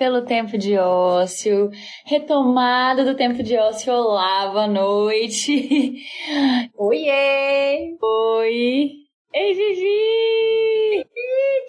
[0.00, 1.70] pelo Tempo de Ócio.
[2.06, 3.92] Retomada do Tempo de Ócio.
[3.92, 5.92] Olá, boa noite.
[6.74, 7.98] Oiê!
[8.00, 8.92] Oi.
[9.34, 11.04] Ei, Vivi!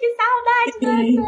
[0.00, 1.22] Que saudade de você!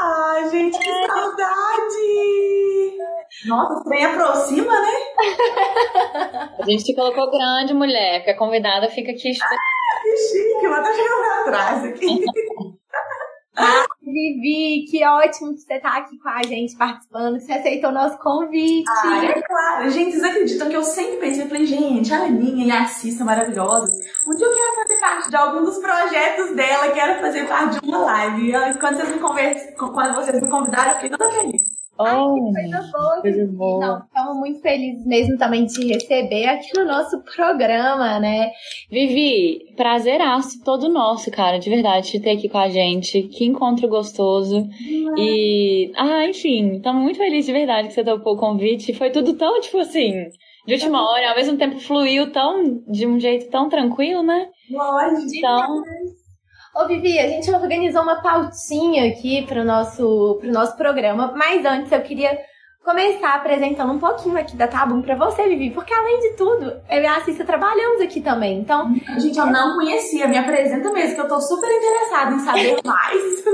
[0.00, 2.98] Ai, gente, que saudade!
[3.46, 4.94] Nossa, o trem aproxima, né?
[6.58, 10.80] A gente te colocou grande, mulher, porque a convidada fica aqui Que chique, eu vou
[10.80, 12.24] até chegar atrás aqui.
[14.02, 17.94] Vivi, que ótimo que você tá aqui com a gente participando, que você aceitou o
[17.94, 18.88] nosso convite.
[18.88, 19.90] Ah, é claro.
[19.90, 23.24] Gente, vocês acreditam que eu sempre pensei, eu falei, gente, a Aninha e a Cissa
[23.24, 23.92] maravilhosa.
[24.26, 27.88] Um dia eu quero fazer parte de algum dos projetos dela, quero fazer parte de
[27.88, 28.50] uma live.
[28.50, 29.74] E quando vocês me, convers...
[29.76, 31.79] quando vocês me convidaram, eu fiquei toda feliz.
[32.02, 33.86] Oh, Coisa boa, coisa boa.
[33.86, 38.52] Não, estamos muito felizes mesmo também de receber aqui no nosso programa, né?
[38.90, 43.24] Vivi, prazeraço todo nosso, cara, de verdade, te ter aqui com a gente.
[43.24, 44.66] Que encontro gostoso.
[45.18, 48.94] E, ah, enfim, estamos muito felizes de verdade que você topou o convite.
[48.94, 50.12] Foi tudo tão, tipo assim,
[50.66, 54.48] de última hora, ao mesmo tempo fluiu tão, de um jeito tão tranquilo, né?
[54.70, 55.34] Lógico.
[55.34, 55.82] Então,
[56.74, 61.90] Ô, Vivi, a gente organizou uma pautinha aqui pro nosso, pro nosso programa, mas antes
[61.90, 62.38] eu queria
[62.84, 67.02] começar apresentando um pouquinho aqui da Tabum pra você, Vivi, porque além de tudo, eu
[67.02, 71.20] e a Cissa trabalhamos aqui também, então Gente, eu não conhecia, me apresenta mesmo, que
[71.20, 73.44] eu tô super interessada em saber mais.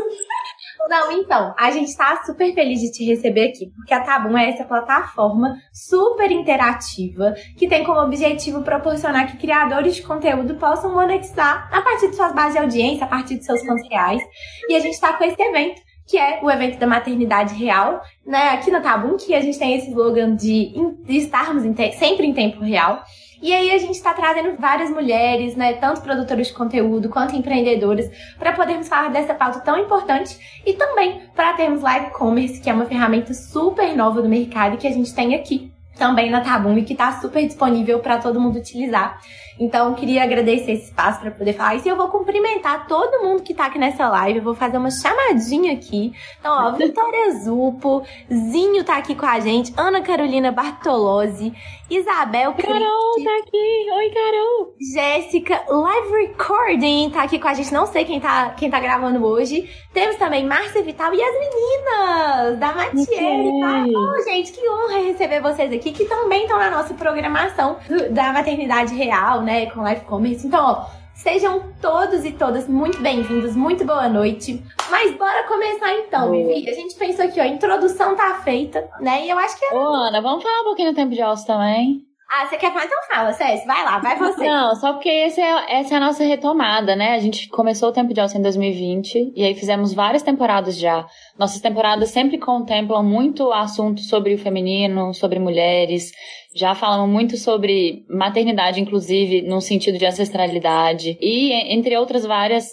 [0.88, 4.50] Não, então, a gente tá super feliz de te receber aqui, porque a Tabum é
[4.50, 11.69] essa plataforma super interativa que tem como objetivo proporcionar que criadores de conteúdo possam monetizar
[11.72, 14.22] a partir de suas bases de audiência, a partir de seus fãs reais.
[14.69, 18.50] E a gente tá com esse evento, que é o evento da maternidade real, né,
[18.50, 20.72] aqui na Tabum, que a gente tem esse slogan de,
[21.04, 21.64] de estarmos
[21.98, 23.03] sempre em tempo real.
[23.41, 28.10] E aí a gente está trazendo várias mulheres, né, tanto produtoras de conteúdo quanto empreendedoras,
[28.38, 32.75] para podermos falar dessa pauta tão importante e também para termos live commerce, que é
[32.75, 36.76] uma ferramenta super nova do mercado e que a gente tem aqui também na Tabum
[36.78, 39.20] e que está super disponível para todo mundo utilizar.
[39.58, 41.88] Então, queria agradecer esse espaço para poder falar isso.
[41.88, 44.38] E eu vou cumprimentar todo mundo que tá aqui nessa live.
[44.38, 46.12] Eu vou fazer uma chamadinha aqui.
[46.38, 51.54] Então, ó, Vitória Zupo, Zinho tá aqui com a gente, Ana Carolina Bartolozzi,
[51.88, 53.86] Isabel Carol Cristi, tá aqui.
[53.92, 54.74] Oi, Carol.
[54.92, 57.72] Jéssica, live recording, tá aqui com a gente.
[57.72, 59.70] Não sei quem tá, quem tá gravando hoje.
[59.94, 63.84] Temos também Márcia Vital e as meninas da Matiele, tá?
[63.86, 68.32] Oh, gente, que honra receber vocês aqui, que também estão na nossa programação do- da
[68.32, 69.66] maternidade real, né?
[69.66, 70.47] Com live commerce.
[70.47, 74.62] Então, ó, sejam todos e todas muito bem-vindos, muito boa noite.
[74.91, 76.46] Mas bora começar então, Boa.
[76.54, 76.70] Vivi.
[76.70, 79.25] A gente pensou aqui, ó, a introdução tá feita, né?
[79.26, 79.66] E eu acho que.
[79.75, 82.06] Ô, Ana, vamos falar um pouquinho do tempo de ócio também?
[82.28, 82.87] Ah, você quer falar?
[82.87, 83.66] Então fala, Cécio.
[83.66, 84.44] Vai lá, vai você.
[84.48, 87.12] Não, só porque esse é, essa é a nossa retomada, né?
[87.14, 91.06] A gente começou o Tempo de Ócio em 2020 e aí fizemos várias temporadas já.
[91.38, 96.10] Nossas temporadas sempre contemplam muito assunto sobre o feminino, sobre mulheres.
[96.54, 101.16] Já falamos muito sobre maternidade, inclusive, no sentido de ancestralidade.
[101.20, 102.66] E entre outras várias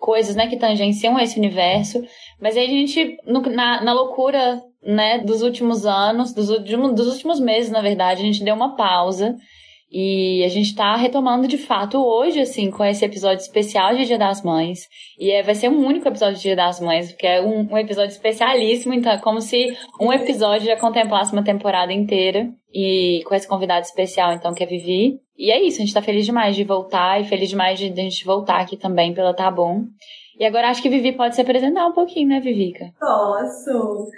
[0.00, 2.00] coisas, né, que tangenciam esse universo.
[2.40, 7.08] Mas aí a gente, no- na, na loucura, né, dos últimos anos, dos últimos, dos
[7.08, 9.36] últimos meses, na verdade, a gente deu uma pausa.
[9.90, 14.18] E a gente tá retomando de fato hoje, assim, com esse episódio especial de Dia
[14.18, 14.80] das Mães.
[15.18, 17.78] E é, vai ser um único episódio de Dia das Mães, porque é um, um
[17.78, 22.48] episódio especialíssimo, então é como se um episódio já contemplasse uma temporada inteira.
[22.74, 25.20] E com esse convidado especial, então, que é Vivi.
[25.38, 28.00] E é isso, a gente tá feliz demais de voltar e feliz demais de, de
[28.00, 29.84] a gente voltar aqui também pela Tá Bom.
[30.38, 32.92] E agora acho que Vivi pode se apresentar um pouquinho, né, Vivica?
[33.00, 34.08] Posso.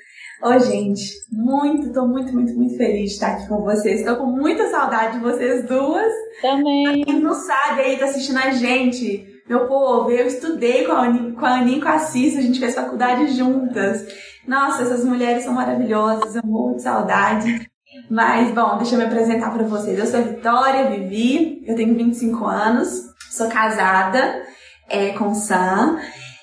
[0.43, 4.05] Ô, gente, muito, tô muito, muito, muito feliz de estar aqui com vocês.
[4.05, 6.13] Tô com muita saudade de vocês duas.
[6.43, 7.05] Também.
[7.05, 9.43] Quem não sabe aí, tá assistindo a gente.
[9.49, 12.43] Meu povo, eu estudei com a Aninha, com a, Aninha e com a Cissa, a
[12.43, 14.07] gente fez faculdade juntas.
[14.47, 17.71] Nossa, essas mulheres são maravilhosas, eu morro de saudade.
[18.11, 19.99] Mas, bom, deixa eu me apresentar pra vocês.
[19.99, 24.48] Eu sou a Vitória Vivi, eu tenho 25 anos, sou casada
[24.89, 25.99] é, com Sam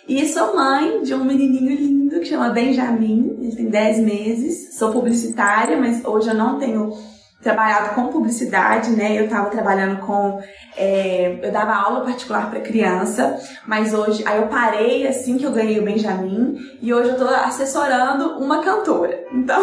[0.07, 4.77] e sou mãe de um menininho lindo que chama Benjamin, ele tem 10 meses.
[4.77, 6.93] Sou publicitária, mas hoje eu não tenho
[7.41, 9.17] trabalhado com publicidade, né?
[9.19, 10.39] Eu estava trabalhando com.
[10.77, 14.23] É, eu dava aula particular para criança, mas hoje.
[14.27, 18.61] Aí eu parei assim que eu ganhei o Benjamin e hoje eu tô assessorando uma
[18.61, 19.25] cantora.
[19.33, 19.59] Então.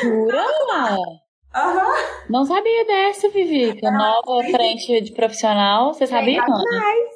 [0.00, 0.44] Jura?
[1.56, 1.94] Aham.
[2.30, 3.74] Não sabia dessa, Vivi.
[3.74, 5.92] Que nova frente de profissional.
[5.92, 6.64] Você sabia, Legal não?
[6.64, 7.15] demais.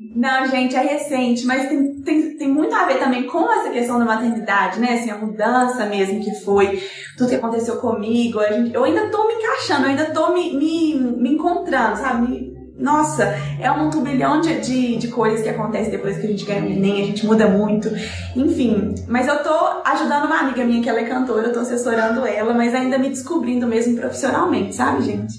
[0.00, 3.96] Não, gente, é recente, mas tem, tem, tem muito a ver também com essa questão
[3.98, 4.94] da maternidade, né?
[4.94, 6.82] Assim, a mudança mesmo que foi,
[7.16, 8.40] tudo que aconteceu comigo.
[8.42, 12.28] Gente, eu ainda tô me encaixando, eu ainda tô me, me, me encontrando, sabe?
[12.28, 13.22] Me- nossa,
[13.60, 16.68] é um turbilhão de, de, de coisas que acontecem depois que a gente ganha um
[16.68, 17.88] neném, a gente muda muito.
[18.34, 19.54] Enfim, mas eu tô
[19.84, 23.08] ajudando uma amiga minha que ela é cantora, eu tô assessorando ela, mas ainda me
[23.10, 25.34] descobrindo mesmo profissionalmente, sabe, gente?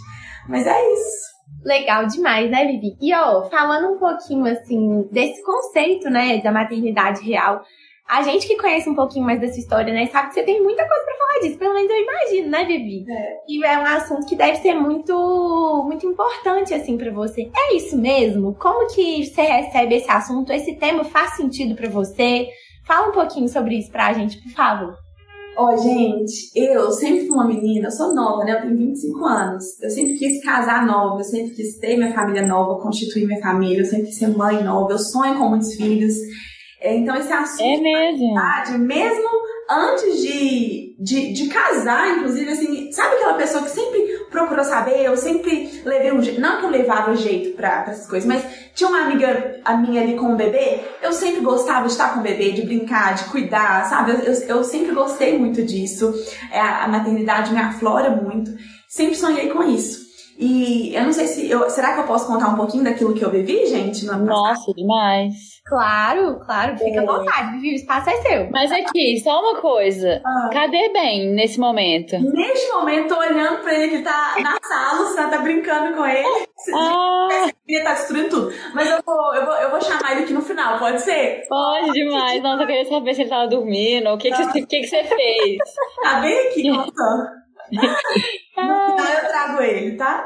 [0.47, 1.34] Mas é isso.
[1.65, 2.95] Legal demais, né, Vivi?
[3.01, 7.63] E ó, falando um pouquinho assim desse conceito, né, da maternidade real,
[8.07, 10.87] a gente que conhece um pouquinho mais dessa história, né, sabe que você tem muita
[10.87, 13.03] coisa pra falar disso, pelo menos eu imagino, né, Vivi?
[13.09, 13.37] É.
[13.49, 17.49] E é um assunto que deve ser muito, muito importante assim pra você.
[17.55, 18.53] É isso mesmo?
[18.55, 20.53] Como que você recebe esse assunto?
[20.53, 22.47] Esse tema faz sentido pra você?
[22.85, 25.04] Fala um pouquinho sobre isso pra gente, por favor.
[25.57, 28.53] Ó, gente, eu sempre fui uma menina, eu sou nova, né?
[28.57, 29.63] Eu tenho 25 anos.
[29.81, 33.79] Eu sempre quis casar nova, eu sempre quis ter minha família nova, constituir minha família,
[33.81, 36.13] eu sempre quis ser mãe nova, eu sonho com muitos filhos.
[36.81, 38.19] É, Então, esse assunto É mesmo.
[38.33, 39.29] verdade, mesmo
[39.69, 45.03] antes de, de, de casar, inclusive, assim, sabe aquela pessoa que sempre procurou saber?
[45.03, 48.43] Eu sempre levei um jeito, não que eu levava jeito pra, pra essas coisas, mas
[48.73, 52.19] tinha uma amiga a minha ali com um bebê, eu sempre gostava de estar com
[52.19, 54.11] o bebê, de brincar, de cuidar, sabe?
[54.11, 56.13] Eu, eu, eu sempre gostei muito disso.
[56.51, 58.51] É, a maternidade me aflora muito.
[58.87, 60.04] Sempre sonhei com isso.
[60.37, 61.69] E eu não sei se eu.
[61.69, 64.05] Será que eu posso contar um pouquinho daquilo que eu vivi, gente?
[64.05, 64.43] No ano passado?
[64.49, 65.33] Nossa, demais.
[65.65, 67.05] Claro, claro, fica à É.
[67.05, 68.49] vontade, Vivi, o espaço é seu.
[68.51, 70.21] Mas aqui, só uma coisa.
[70.25, 70.49] Ah.
[70.53, 72.19] Cadê Ben nesse momento?
[72.19, 75.95] Neste momento, tô olhando pra ele que ele tá na sala, o Sam tá brincando
[75.95, 76.27] com ele.
[76.73, 78.51] Ah, Ele tá destruindo tudo.
[78.73, 81.45] Mas eu vou, eu, vou, eu vou chamar ele aqui no final, pode ser?
[81.47, 82.41] pode demais.
[82.43, 84.09] Nossa, eu queria saber se ele tava dormindo.
[84.09, 85.57] O que, que, você, o que, que você fez?
[86.03, 87.44] Tá bem aqui contando.
[87.71, 87.81] No
[88.61, 88.85] Ah.
[88.87, 90.25] final eu trago ele, tá?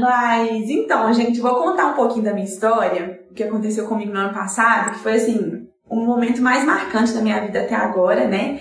[0.00, 4.18] Mas então, gente, vou contar um pouquinho da minha história, o que aconteceu comigo no
[4.18, 8.60] ano passado, que foi assim, um momento mais marcante da minha vida até agora, né?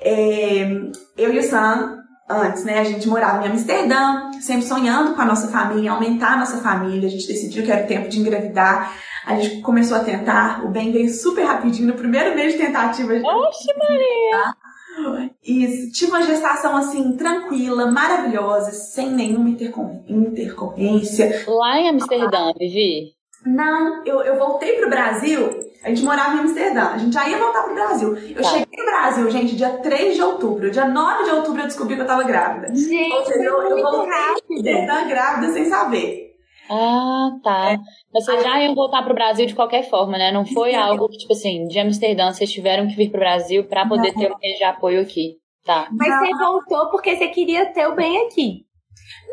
[0.00, 0.62] É,
[1.16, 1.96] eu e o Sam,
[2.28, 6.38] antes, né, a gente morava em Amsterdã, sempre sonhando com a nossa família, aumentar a
[6.38, 8.92] nossa família, a gente decidiu que era o tempo de engravidar.
[9.26, 13.12] A gente começou a tentar, o bem veio super rapidinho, no primeiro mês de tentativa.
[13.14, 14.54] Oxe, Maria!
[15.42, 21.44] Isso, tive uma gestação assim, tranquila, maravilhosa, sem nenhuma intercor- intercorrência.
[21.46, 23.12] Lá em Amsterdã, Vivi.
[23.46, 27.38] Não, eu, eu voltei pro Brasil, a gente morava em Amsterdã, a gente já ia
[27.38, 28.16] voltar pro Brasil.
[28.16, 28.48] Eu Tá.
[28.50, 30.70] cheguei no Brasil, gente, dia 3 de outubro.
[30.70, 32.68] Dia 9 de outubro eu descobri que eu tava grávida.
[32.68, 34.44] Ou Gente, seja, eu, eu voltei de rápido.
[34.50, 36.27] Amsterdã grávida sem saber.
[36.70, 37.78] Ah, tá.
[38.12, 40.30] Mas vocês já iam voltar pro Brasil de qualquer forma, né?
[40.32, 43.86] Não foi algo que, tipo assim, de Amsterdã vocês tiveram que vir pro Brasil pra
[43.86, 45.36] poder ter um rede de apoio aqui.
[45.64, 45.88] Tá.
[45.92, 48.66] Mas você voltou porque você queria ter o bem aqui.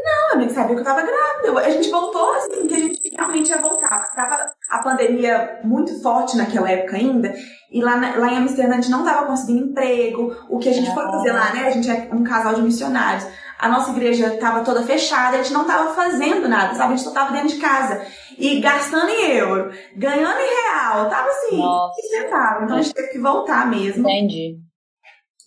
[0.03, 1.59] Não, eu nem sabia que eu tava grávida.
[1.59, 4.03] A gente voltou assim, que a gente realmente ia voltar.
[4.15, 7.33] Tava a pandemia muito forte naquela época ainda.
[7.71, 10.35] E lá, na- lá em Amsterdã a gente não tava conseguindo emprego.
[10.49, 11.67] O que a gente foi fazer lá, né?
[11.67, 13.25] A gente é um casal de missionários.
[13.57, 16.93] A nossa igreja tava toda fechada, a gente não tava fazendo nada, sabe?
[16.93, 18.05] A gente só tava dentro de casa.
[18.37, 21.09] E gastando em euro, ganhando em real.
[21.09, 21.61] Tava assim,
[21.99, 22.63] insustentável.
[22.65, 24.09] Então a gente teve que voltar mesmo.
[24.09, 24.57] Entendi.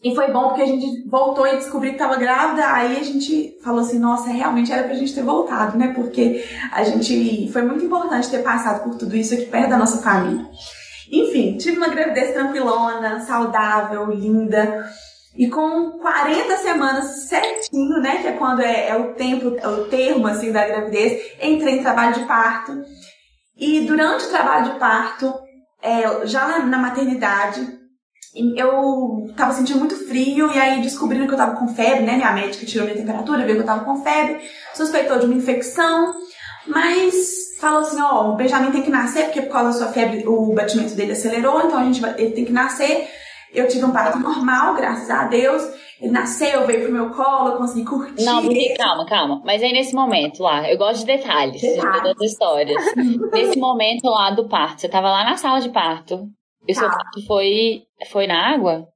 [0.02, 2.72] E foi bom porque a gente voltou e descobriu que tava grávida.
[2.72, 5.92] Aí a gente falou assim: nossa, realmente era pra gente ter voltado, né?
[5.94, 7.50] Porque a gente.
[7.52, 10.46] Foi muito importante ter passado por tudo isso aqui perto da nossa família.
[11.10, 14.88] Enfim, tive uma gravidez tranquilona, saudável, linda.
[15.36, 18.22] E com 40 semanas certinho, né?
[18.22, 21.82] Que é quando é, é o tempo, é o termo assim da gravidez, entrei em
[21.82, 22.82] trabalho de parto.
[23.56, 25.32] E durante o trabalho de parto,
[25.82, 27.78] é, já na, na maternidade,
[28.56, 32.16] eu tava sentindo muito frio e aí descobriram que eu tava com febre, né?
[32.16, 34.40] Minha médica tirou minha temperatura, viu que eu tava com febre,
[34.74, 36.14] suspeitou de uma infecção,
[36.66, 40.26] mas falou assim, ó, o Benjamin tem que nascer, porque por causa da sua febre
[40.26, 43.08] o batimento dele acelerou, então a gente vai, ele tem que nascer.
[43.52, 45.62] Eu tive um parto normal, graças a Deus.
[46.00, 48.24] Ele nasceu, veio pro meu colo, eu consegui curtir.
[48.24, 48.42] Não,
[48.76, 49.42] calma, calma.
[49.44, 52.02] Mas aí nesse momento lá, eu gosto de detalhes, de Detalhes.
[52.02, 52.84] todas as histórias.
[53.32, 56.26] nesse momento lá do parto, você tava lá na sala de parto.
[56.68, 56.96] E o seu Tá.
[56.96, 58.86] parto foi, foi na água?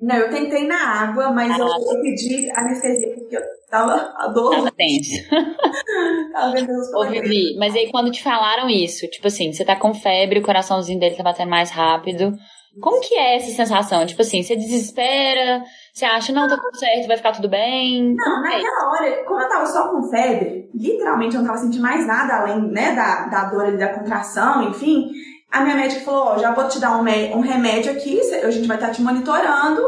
[0.00, 1.76] Não, eu tentei na água, mas eu, Ah.
[1.94, 5.10] eu pedi anestesia porque eu tava a dor, Tava tenso.
[6.32, 6.54] tava
[6.96, 7.06] Ô.
[7.08, 10.98] Vivi, mas aí quando te falaram isso, tipo assim, você tá com febre, o coraçãozinho
[10.98, 12.32] dele tá batendo mais rápido,
[12.80, 14.06] Como que é essa sensação?
[14.06, 15.62] Tipo assim, você desespera,
[15.92, 18.14] você acha, não, tá tudo certo, vai ficar tudo bem?
[18.14, 21.82] Não, é naquela hora, como eu tava só com febre, literalmente eu não tava sentindo
[21.82, 25.10] mais nada além, né, da, da dor ali, da contração, enfim,
[25.50, 27.02] a minha médica falou, ó, já vou te dar um,
[27.36, 29.82] um remédio aqui, a gente vai estar tá te monitorando,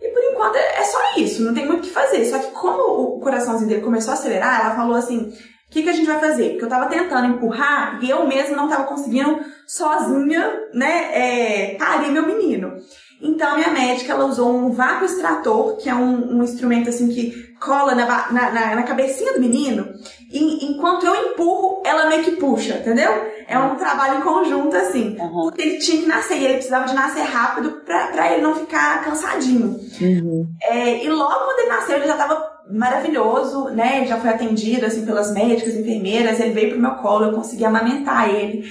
[0.00, 2.24] e por enquanto é só isso, não tem muito o que fazer.
[2.24, 5.30] Só que como o coraçãozinho dele começou a acelerar, ela falou assim,
[5.70, 6.48] o que, que a gente vai fazer?
[6.50, 12.10] Porque eu tava tentando empurrar e eu mesma não tava conseguindo sozinha, né, é, parir
[12.10, 12.74] meu menino.
[13.22, 17.54] Então, minha médica, ela usou um vácuo extrator, que é um, um instrumento, assim, que
[17.60, 19.92] cola na, na, na, na cabecinha do menino,
[20.32, 23.12] e enquanto eu empurro, ela meio que puxa, entendeu?
[23.46, 25.16] É um trabalho em conjunto, assim.
[25.20, 25.42] Uhum.
[25.42, 28.56] Porque ele tinha que nascer, e ele precisava de nascer rápido pra, pra ele não
[28.56, 29.78] ficar cansadinho.
[30.00, 30.48] Uhum.
[30.62, 33.98] É, e logo quando ele nasceu, ele já tava maravilhoso, né?
[33.98, 37.64] Ele já foi atendido, assim, pelas médicas, enfermeiras, ele veio pro meu colo, eu consegui
[37.64, 38.68] amamentar ele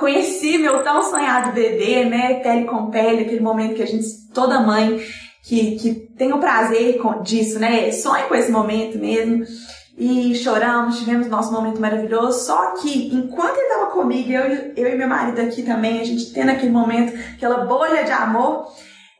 [0.00, 2.40] conheci meu tão sonhado bebê, né?
[2.40, 4.98] Pele com pele, aquele momento que a gente, toda mãe
[5.42, 7.92] que, que tem o prazer com, disso, né?
[7.92, 9.44] Sonha com esse momento mesmo.
[9.96, 12.46] E choramos, tivemos nosso momento maravilhoso.
[12.46, 16.32] Só que enquanto ele estava comigo, eu, eu e meu marido aqui também, a gente
[16.32, 18.66] tendo aquele momento, aquela bolha de amor,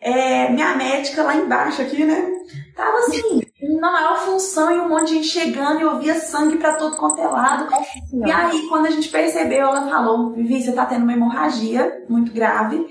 [0.00, 2.26] é, minha médica lá embaixo aqui, né?
[2.74, 6.56] Tava assim, na maior função e um monte de gente chegando e eu via sangue
[6.56, 7.68] para todo quanto é lado.
[8.12, 12.32] E aí, quando a gente percebeu, ela falou: Vivi, você tá tendo uma hemorragia muito
[12.32, 12.86] grave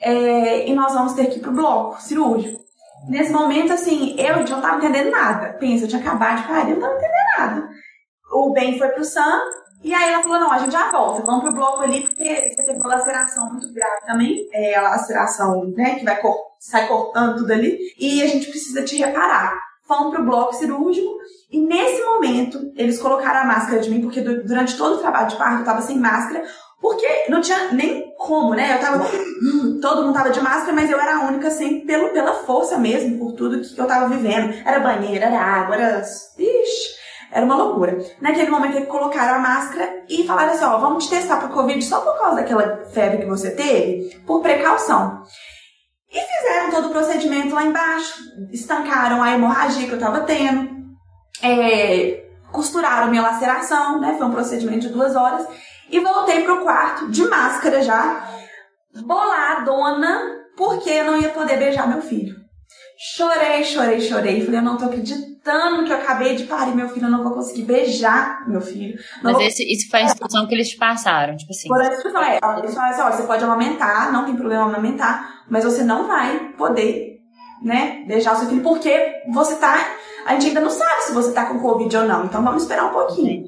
[0.00, 2.60] é, e nós vamos ter que ir pro bloco cirúrgico.
[3.08, 5.54] Nesse momento, assim, eu já não tava entendendo nada.
[5.54, 7.68] Pensa, eu tinha acabado de parir, eu não tava entendendo nada.
[8.32, 9.40] O Ben foi pro Sam,
[9.82, 12.56] e aí ela falou, não, a gente já volta, vamos pro bloco ali, porque você
[12.56, 14.48] teve uma laceração muito grave também.
[14.52, 16.20] É a laceração, né, que vai
[16.58, 17.78] sai cortando tudo ali.
[17.98, 21.16] E a gente precisa te reparar vão para o bloco cirúrgico
[21.50, 25.36] e nesse momento eles colocaram a máscara de mim, porque durante todo o trabalho de
[25.36, 26.44] parto eu estava sem máscara,
[26.80, 28.76] porque não tinha nem como, né?
[28.76, 29.04] Eu tava.
[29.80, 33.18] Todo mundo tava de máscara, mas eu era a única, assim, pelo, pela força mesmo,
[33.18, 34.54] por tudo que eu tava vivendo.
[34.64, 36.00] Era banheiro, era água, era.
[36.38, 36.98] Ixi,
[37.32, 37.98] era uma loucura.
[38.20, 41.82] Naquele momento eles colocaram a máscara e falaram assim: ó, vamos te testar pro Covid
[41.84, 45.22] só por causa daquela febre que você teve, por precaução.
[46.10, 48.14] E fizeram todo o procedimento lá embaixo,
[48.50, 50.68] estancaram a hemorragia que eu tava tendo,
[51.42, 54.14] é, costuraram minha laceração, né?
[54.16, 55.46] Foi um procedimento de duas horas.
[55.90, 58.26] E voltei pro quarto de máscara já,
[59.04, 60.20] boladona,
[60.56, 62.36] porque eu não ia poder beijar meu filho.
[62.98, 64.44] Chorei, chorei, chorei.
[64.44, 65.27] Falei, eu não tô acreditando
[65.84, 68.98] que eu acabei de parir meu filho, eu não vou conseguir beijar meu filho.
[69.22, 69.42] Mas vou...
[69.42, 71.68] esse, isso foi a instrução que eles te passaram, tipo assim.
[71.68, 75.44] Por isso eu falei, eles falaram assim, ó, você pode amamentar, não tem problema amamentar,
[75.48, 77.18] mas você não vai poder,
[77.62, 79.76] né, beijar o seu filho, porque você tá.
[80.26, 82.86] A gente ainda não sabe se você tá com Covid ou não, então vamos esperar
[82.86, 83.44] um pouquinho.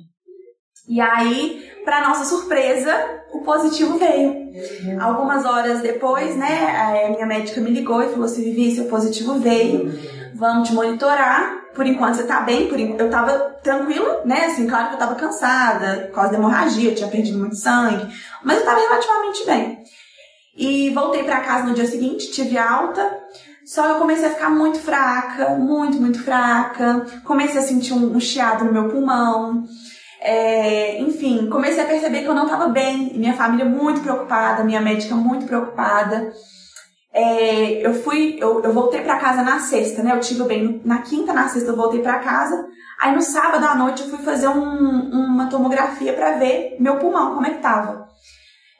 [0.88, 2.92] E aí, para nossa surpresa,
[3.32, 4.30] o positivo veio.
[4.30, 5.00] Uhum.
[5.00, 9.38] Algumas horas depois, né, a minha médica me ligou e falou assim: Vivi, seu positivo
[9.38, 9.92] veio,
[10.34, 11.59] vamos te monitorar.
[11.74, 14.46] Por enquanto você tá bem, por enquanto, eu tava tranquila, né?
[14.46, 18.12] Assim, claro que eu tava cansada, por causa hemorragia, tinha perdido muito sangue,
[18.42, 19.82] mas eu tava relativamente bem.
[20.56, 23.08] E voltei para casa no dia seguinte, tive alta,
[23.64, 27.06] só que eu comecei a ficar muito fraca, muito, muito fraca.
[27.24, 29.64] Comecei a sentir um, um chiado no meu pulmão.
[30.20, 34.80] É, enfim, comecei a perceber que eu não estava bem, minha família muito preocupada, minha
[34.80, 36.32] médica muito preocupada.
[37.12, 40.14] É, eu fui, eu, eu voltei para casa na sexta, né?
[40.14, 42.66] Eu tive bem na quinta, na sexta eu voltei para casa.
[43.00, 47.34] Aí no sábado à noite eu fui fazer um, uma tomografia para ver meu pulmão
[47.34, 48.08] como é que tava.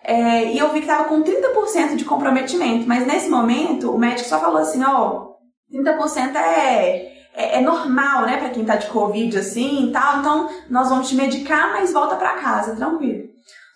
[0.04, 4.28] É, e eu vi que tava com 30% de comprometimento, mas nesse momento o médico
[4.28, 5.36] só falou assim, ó,
[5.72, 10.18] oh, 30% é é, é normal, né, para quem tá de Covid assim e tal.
[10.18, 13.29] Então, nós vamos te medicar, mas volta para casa, tranquilo.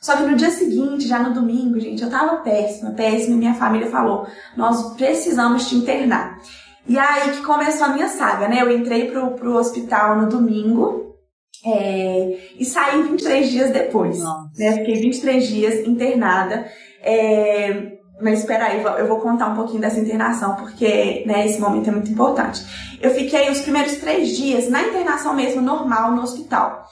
[0.04, 3.54] Só que no dia seguinte, já no domingo, gente, eu tava péssima, péssima, e minha
[3.54, 6.38] família falou: nós precisamos te internar.
[6.86, 8.60] E aí que começou a minha saga, né?
[8.60, 11.16] Eu entrei pro, pro hospital no domingo
[11.64, 14.18] é, e saí 23 dias depois.
[14.18, 14.50] Nossa.
[14.58, 14.72] Né?
[14.72, 16.70] Fiquei 23 dias internada.
[17.00, 21.88] É, mas espera aí, eu vou contar um pouquinho dessa internação, porque né, esse momento
[21.88, 22.62] é muito importante.
[23.00, 26.86] Eu fiquei os primeiros três dias na internação mesmo, normal, no hospital.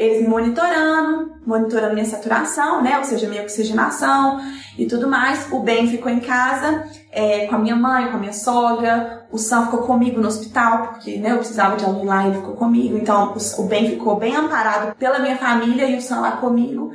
[0.00, 2.96] Eles me monitorando, monitorando minha saturação, né?
[2.96, 4.40] Ou seja, minha oxigenação
[4.78, 5.52] e tudo mais.
[5.52, 9.26] O Ben ficou em casa é, com a minha mãe, com a minha sogra.
[9.30, 12.36] O Sam ficou comigo no hospital, porque né, eu precisava de alguém lá e ele
[12.36, 12.96] ficou comigo.
[12.96, 16.92] Então, o Ben ficou bem amparado pela minha família e o Sam lá comigo.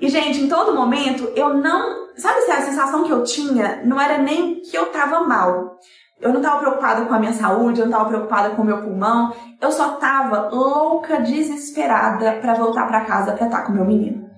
[0.00, 2.10] E, gente, em todo momento, eu não.
[2.16, 5.78] Sabe se a sensação que eu tinha não era nem que eu tava mal.
[6.20, 8.78] Eu não tava preocupada com a minha saúde, eu não tava preocupada com o meu
[8.82, 9.34] pulmão.
[9.60, 14.28] Eu só tava louca, desesperada para voltar para casa pra estar com meu menino.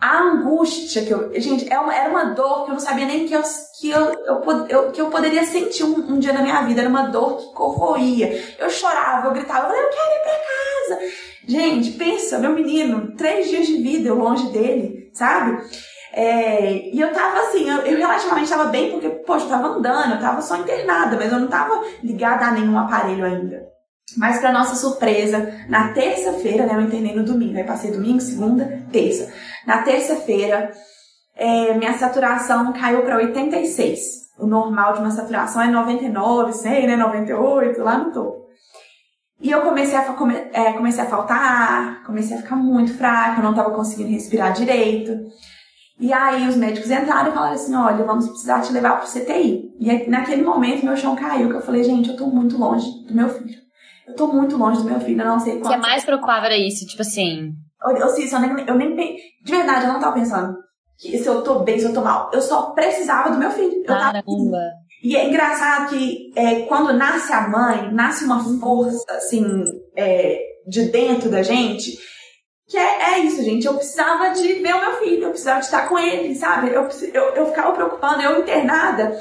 [0.00, 1.32] a angústia que eu.
[1.40, 3.42] Gente, é uma, era uma dor que eu não sabia nem que eu,
[3.80, 6.82] que eu, eu, eu que eu poderia sentir um, um, dia na minha vida.
[6.82, 8.56] Era uma dor que corroía.
[8.58, 11.28] Eu chorava, eu gritava, eu falei, eu quero ir pra casa.
[11.48, 15.58] Gente, pensa, meu menino, três dias de vida eu longe dele, sabe?
[16.12, 20.14] É, e eu tava assim, eu, eu relativamente tava bem, porque, poxa, eu tava andando,
[20.14, 23.66] eu tava só internada, mas eu não tava ligada a nenhum aparelho ainda.
[24.16, 28.82] Mas, para nossa surpresa, na terça-feira, né, eu internei no domingo, aí passei domingo, segunda,
[28.90, 29.30] terça.
[29.66, 30.72] Na terça-feira,
[31.36, 34.28] é, minha saturação caiu para 86.
[34.38, 38.48] O normal de uma saturação é 99, 100, né, 98, lá no topo.
[39.40, 43.38] E eu comecei a, come, é, comecei a faltar ar, comecei a ficar muito fraca,
[43.38, 45.12] eu não estava conseguindo respirar direito.
[46.00, 49.74] E aí os médicos entraram e falaram assim, olha, vamos precisar te levar pro CTI.
[49.80, 53.14] E naquele momento meu chão caiu, que eu falei, gente, eu tô muito longe do
[53.14, 53.58] meu filho.
[54.06, 55.66] Eu tô muito longe do meu filho, eu não sei quanto.
[55.66, 57.52] O que é mais preocupava era isso, tipo assim.
[57.84, 59.16] Eu, eu, eu, nem, eu nem.
[59.44, 60.56] De verdade, eu não tava pensando
[60.98, 62.30] que se eu tô bem, se eu tô mal.
[62.32, 63.78] Eu só precisava do meu filho.
[63.78, 64.22] Eu Caramba.
[64.22, 64.88] Tava...
[65.02, 69.44] E é engraçado que é, quando nasce a mãe, nasce uma força, assim,
[69.96, 71.96] é, de dentro da gente,
[72.68, 73.66] que é, é, isso, gente.
[73.66, 76.68] Eu precisava de ver o meu filho, eu precisava de estar com ele, sabe?
[76.68, 79.18] Eu, eu, eu ficava preocupando, eu internada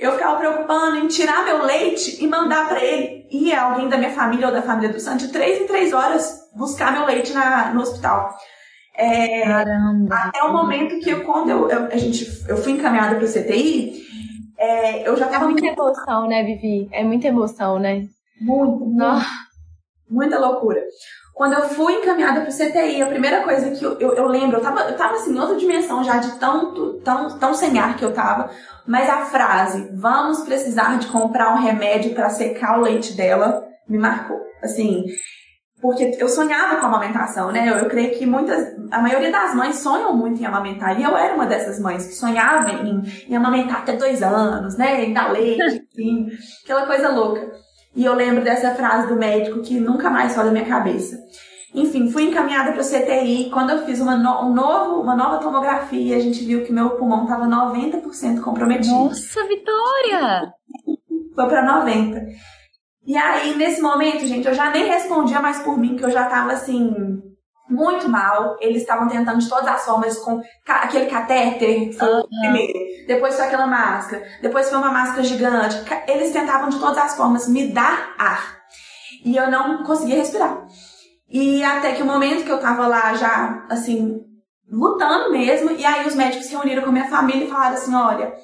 [0.00, 3.26] eu ficava preocupando em tirar meu leite e mandar para ele.
[3.30, 6.40] Ia alguém da minha família ou da família do Santo de três em três horas
[6.56, 8.34] buscar meu leite na, no hospital.
[8.96, 10.16] É, Caramba.
[10.16, 13.28] Até o momento que eu, quando eu, eu, a gente, eu fui encaminhada para o
[13.28, 14.02] CTI,
[14.58, 15.44] é, eu já tava.
[15.44, 16.88] É muita emoção, né, Vivi?
[16.90, 18.06] É muita emoção, né?
[18.40, 19.26] Muito, muito
[20.08, 20.82] muita loucura.
[21.40, 24.60] Quando eu fui encaminhada pro CTI, a primeira coisa que eu, eu, eu, lembro, eu
[24.62, 28.04] tava, eu tava assim, em outra dimensão já de tanto, tão, tão sem ar que
[28.04, 28.50] eu tava,
[28.86, 33.96] mas a frase, vamos precisar de comprar um remédio para secar o leite dela, me
[33.96, 34.38] marcou.
[34.62, 35.06] Assim,
[35.80, 37.70] porque eu sonhava com a amamentação, né?
[37.70, 41.00] Eu, eu, creio que muitas, a maioria das mães sonham muito em amamentar.
[41.00, 45.06] E eu era uma dessas mães que sonhava em, em amamentar até dois anos, né?
[45.06, 46.28] Em dar leite, assim,
[46.64, 47.69] aquela coisa louca.
[47.94, 51.18] E eu lembro dessa frase do médico que nunca mais sai da minha cabeça.
[51.74, 53.50] Enfim, fui encaminhada para o CTI.
[53.50, 56.90] Quando eu fiz uma, no, um novo, uma nova tomografia, a gente viu que meu
[56.90, 58.94] pulmão estava 90% comprometido.
[58.94, 60.52] Nossa, Vitória!
[61.34, 62.26] Foi para 90%.
[63.06, 66.24] E aí, nesse momento, gente, eu já nem respondia mais por mim, que eu já
[66.24, 67.20] estava assim,
[67.70, 68.56] muito mal.
[68.60, 72.22] Eles estavam tentando de todas as formas com aquele catéter, foi uhum.
[72.40, 72.78] primeiro.
[73.06, 74.22] Depois foi aquela máscara.
[74.42, 75.76] Depois foi uma máscara gigante.
[76.06, 78.58] Eles tentavam de todas as formas me dar ar.
[79.24, 80.66] E eu não conseguia respirar.
[81.28, 84.20] E até que o momento que eu tava lá já, assim,
[84.68, 87.94] lutando mesmo, e aí os médicos se reuniram com a minha família e falaram assim:
[87.94, 88.34] olha,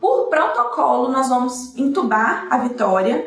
[0.00, 3.26] por protocolo nós vamos entubar a Vitória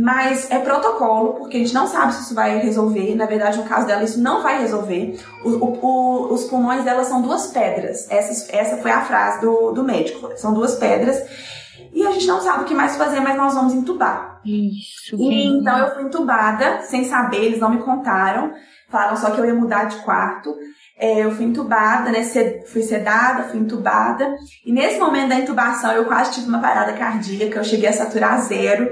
[0.00, 3.16] mas é protocolo, porque a gente não sabe se isso vai resolver.
[3.16, 5.18] Na verdade, no caso dela, isso não vai resolver.
[5.44, 8.08] O, o, os pulmões dela são duas pedras.
[8.08, 10.30] Essa, essa foi a frase do, do médico.
[10.36, 11.20] São duas pedras.
[11.92, 14.40] E a gente não sabe o que mais fazer, mas nós vamos entubar.
[14.44, 15.16] Isso.
[15.18, 18.52] E, então eu fui entubada, sem saber, eles não me contaram.
[18.88, 20.54] Falaram só que eu ia mudar de quarto.
[20.96, 22.22] É, eu fui entubada, né?
[22.66, 24.32] Fui sedada, fui entubada.
[24.64, 27.58] E nesse momento da intubação eu quase tive uma parada cardíaca.
[27.58, 28.88] Eu cheguei a saturar zero.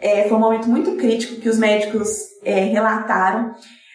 [0.00, 2.08] É, foi um momento muito crítico que os médicos
[2.44, 3.54] é, relataram,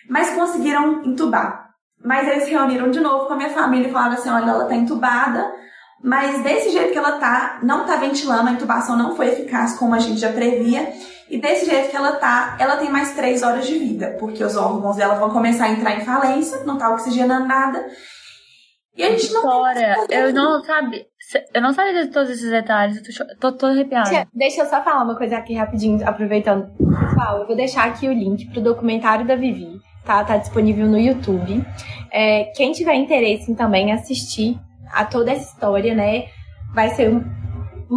[0.10, 1.70] mas conseguiram entubar.
[2.04, 4.76] Mas eles reuniram de novo com a minha família e falaram assim: olha, ela tá
[4.76, 5.52] entubada,
[6.04, 9.94] mas desse jeito que ela tá, não tá ventilando, a intubação não foi eficaz como
[9.94, 10.92] a gente já previa.
[11.30, 14.58] E desse jeito que ela tá, ela tem mais três horas de vida, porque os
[14.58, 17.86] órgãos dela vão começar a entrar em falência, não tá oxigenando nada.
[18.96, 19.42] E a gente não.
[19.42, 21.06] Vitória, eu não sabe.
[21.54, 24.28] Eu não sabia de todos esses detalhes, eu tô, tô, tô arrepiada.
[24.34, 26.70] Deixa eu só falar uma coisa aqui rapidinho, aproveitando.
[26.78, 30.24] Pessoal, eu vou deixar aqui o link pro documentário da Vivi, tá?
[30.26, 31.66] Tá disponível no YouTube.
[32.12, 34.60] É, quem tiver interesse em também assistir
[34.92, 36.26] a toda essa história, né?
[36.74, 37.22] Vai ser um,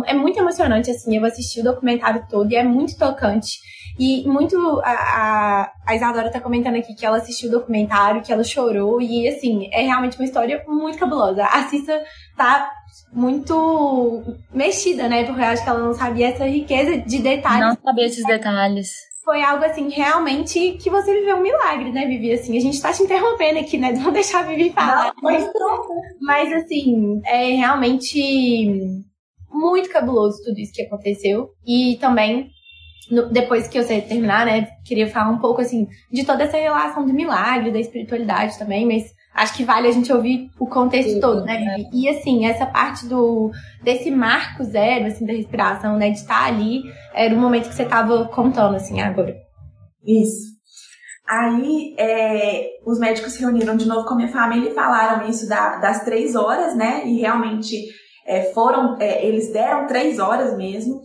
[0.07, 3.59] é muito emocionante, assim, eu assisti o documentário todo e é muito tocante.
[3.98, 4.57] E muito.
[4.85, 9.00] A, a, a Isadora tá comentando aqui que ela assistiu o documentário, que ela chorou,
[9.00, 11.44] e assim, é realmente uma história muito cabulosa.
[11.44, 12.02] A Cissa
[12.37, 12.70] tá
[13.12, 15.24] muito mexida, né?
[15.24, 17.61] Porque eu acho que ela não sabia essa riqueza de detalhes.
[17.61, 18.88] Não sabia esses detalhes.
[19.24, 22.33] Foi algo assim, realmente, que você viveu um milagre, né, Vivi?
[22.33, 23.92] Assim, a gente tá te interrompendo aqui, né?
[23.96, 25.07] Não deixar a Vivi falar.
[25.07, 25.50] Não, mas,
[26.20, 28.80] mas assim, é realmente
[29.50, 31.48] muito cabuloso tudo isso que aconteceu.
[31.66, 32.50] E também
[33.11, 37.05] no, depois que você terminar, né, queria falar um pouco, assim, de toda essa relação
[37.05, 41.21] do milagre, da espiritualidade também, mas acho que vale a gente ouvir o contexto Sim,
[41.21, 41.57] todo, né?
[41.57, 41.90] É.
[41.93, 43.51] E, assim, essa parte do
[43.83, 47.83] desse marco zero, assim, da respiração, né, de estar ali, era o momento que você
[47.83, 49.35] estava contando, assim, agora.
[50.07, 50.55] Isso.
[51.27, 55.49] Aí é, os médicos se reuniram de novo com a minha família e falaram isso
[55.49, 57.07] da, das três horas, né?
[57.07, 57.77] E realmente
[58.27, 61.01] é, foram, é, eles deram três horas mesmo.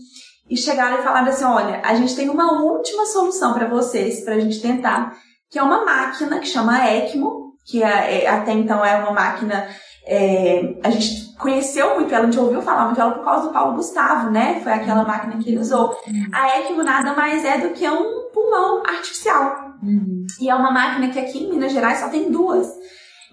[0.49, 4.35] E chegaram e falaram assim: olha, a gente tem uma última solução para vocês, para
[4.35, 5.15] a gente tentar,
[5.49, 9.67] que é uma máquina que chama ECMO, que é, é, até então é uma máquina.
[10.05, 13.53] É, a gente conheceu muito ela, a gente ouviu falar muito ela por causa do
[13.53, 14.59] Paulo Gustavo, né?
[14.63, 15.95] Foi aquela máquina que ele usou.
[16.33, 19.69] A ECMO nada mais é do que um pulmão artificial.
[19.83, 20.25] Uhum.
[20.41, 22.67] E é uma máquina que aqui em Minas Gerais só tem duas.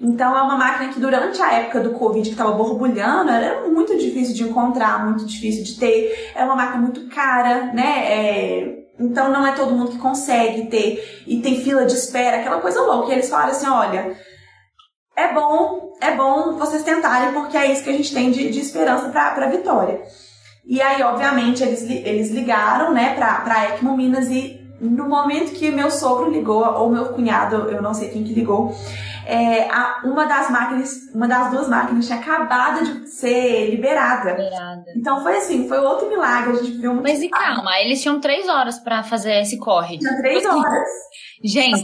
[0.00, 3.96] Então é uma máquina que durante a época do Covid que estava borbulhando, era muito
[3.96, 6.32] difícil de encontrar, muito difícil de ter.
[6.34, 8.04] É uma máquina muito cara, né?
[8.06, 8.86] É...
[8.98, 11.22] Então não é todo mundo que consegue ter.
[11.26, 13.10] E tem fila de espera, aquela coisa louca.
[13.10, 14.16] E eles falaram assim: olha,
[15.16, 18.60] é bom, é bom vocês tentarem, porque é isso que a gente tem de, de
[18.60, 20.02] esperança para a vitória.
[20.66, 25.70] E aí, obviamente, eles, eles ligaram, né, pra, pra ECMO Minas e no momento que
[25.70, 28.74] meu sogro ligou, ou meu cunhado, eu não sei quem que ligou,
[29.26, 34.30] é, a, uma das máquinas, uma das duas máquinas tinha acabado de ser liberada.
[34.30, 34.84] liberada.
[34.94, 37.02] Então foi assim, foi outro milagre, a gente viu muito.
[37.02, 39.98] Mas e calma, eles tinham três horas para fazer esse corre.
[39.98, 40.88] Tinha três tipo assim, horas.
[41.44, 41.82] Gente,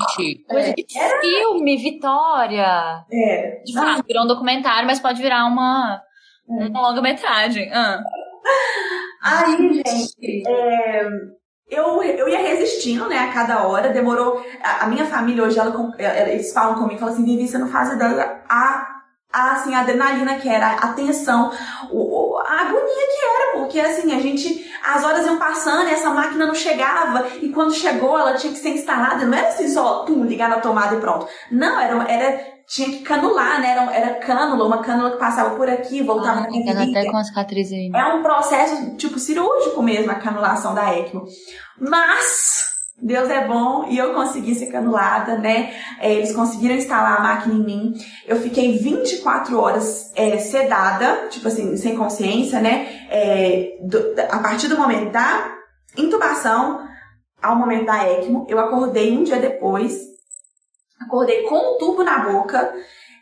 [0.48, 0.72] coisa é.
[0.72, 0.84] de
[1.20, 3.04] filme, Vitória.
[3.12, 3.62] É.
[3.64, 6.00] De fato, virou um documentário, mas pode virar uma,
[6.48, 6.68] é.
[6.68, 7.70] uma longa-metragem.
[7.72, 8.02] Ah.
[9.22, 11.08] Aí, gente, é,
[11.72, 14.44] eu, eu ia resistindo, né, a cada hora, demorou.
[14.62, 15.74] A, a minha família hoje, ela,
[16.28, 20.48] eles falam comigo, falam assim, Vivi, você não faz a, a, assim, a adrenalina que
[20.48, 21.50] era, a tensão,
[21.90, 26.10] o, a agonia que era, porque assim, a gente, as horas iam passando e essa
[26.10, 30.04] máquina não chegava, e quando chegou ela tinha que ser instalada, não era assim só,
[30.04, 31.26] tum, ligar na tomada e pronto.
[31.50, 33.72] Não, era, era tinha que canular, né?
[33.72, 37.18] Era, era cânula, uma cânula que passava por aqui, voltava ah, na minha até com
[37.18, 37.90] a cicatriz aí.
[37.94, 41.26] É um processo, tipo, cirúrgico mesmo, a canulação da ECMO.
[41.78, 42.70] Mas,
[43.02, 45.74] Deus é bom e eu consegui ser canulada, né?
[46.00, 47.92] É, eles conseguiram instalar a máquina em mim.
[48.26, 53.06] Eu fiquei 24 horas é, sedada, tipo assim, sem consciência, né?
[53.10, 55.58] É, do, a partir do momento da
[55.98, 56.88] intubação
[57.42, 60.11] ao momento da ECMO, eu acordei um dia depois
[61.06, 62.72] Acordei com um tubo na boca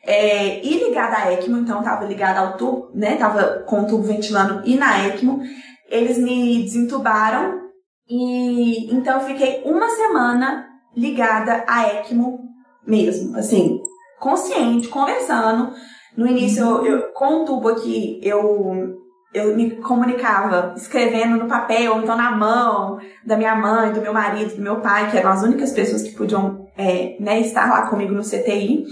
[0.04, 3.16] é, e ligada à ECMO, então tava ligada ao tubo, né?
[3.16, 5.42] Tava com o tubo ventilando e na ECMO.
[5.88, 7.60] Eles me desentubaram
[8.08, 10.66] e então eu fiquei uma semana
[10.96, 12.40] ligada à ECMO
[12.86, 13.80] mesmo, assim,
[14.18, 15.72] consciente, conversando.
[16.16, 18.98] No início, eu, eu, com o tubo aqui, eu
[19.32, 24.56] eu me comunicava escrevendo no papel, então na mão da minha mãe, do meu marido,
[24.56, 28.12] do meu pai, que eram as únicas pessoas que podiam é, né, estar lá comigo
[28.12, 28.84] no CTI.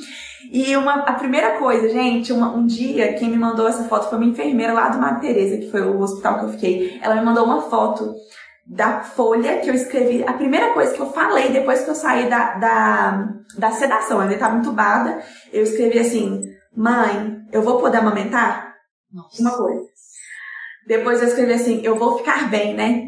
[0.51, 4.19] E uma, a primeira coisa, gente, uma, um dia quem me mandou essa foto foi
[4.19, 6.99] uma enfermeira lá do Madre Teresa, que foi o hospital que eu fiquei.
[7.03, 8.15] Ela me mandou uma foto
[8.67, 10.23] da folha que eu escrevi.
[10.25, 14.31] A primeira coisa que eu falei depois que eu saí da, da, da sedação, eu
[14.31, 16.43] estava entubada, eu escrevi assim:
[16.75, 18.75] Mãe, eu vou poder amamentar?
[19.13, 19.43] Nossa.
[19.43, 19.89] Uma coisa.
[20.87, 23.05] Depois eu escrevi assim: Eu vou ficar bem, né?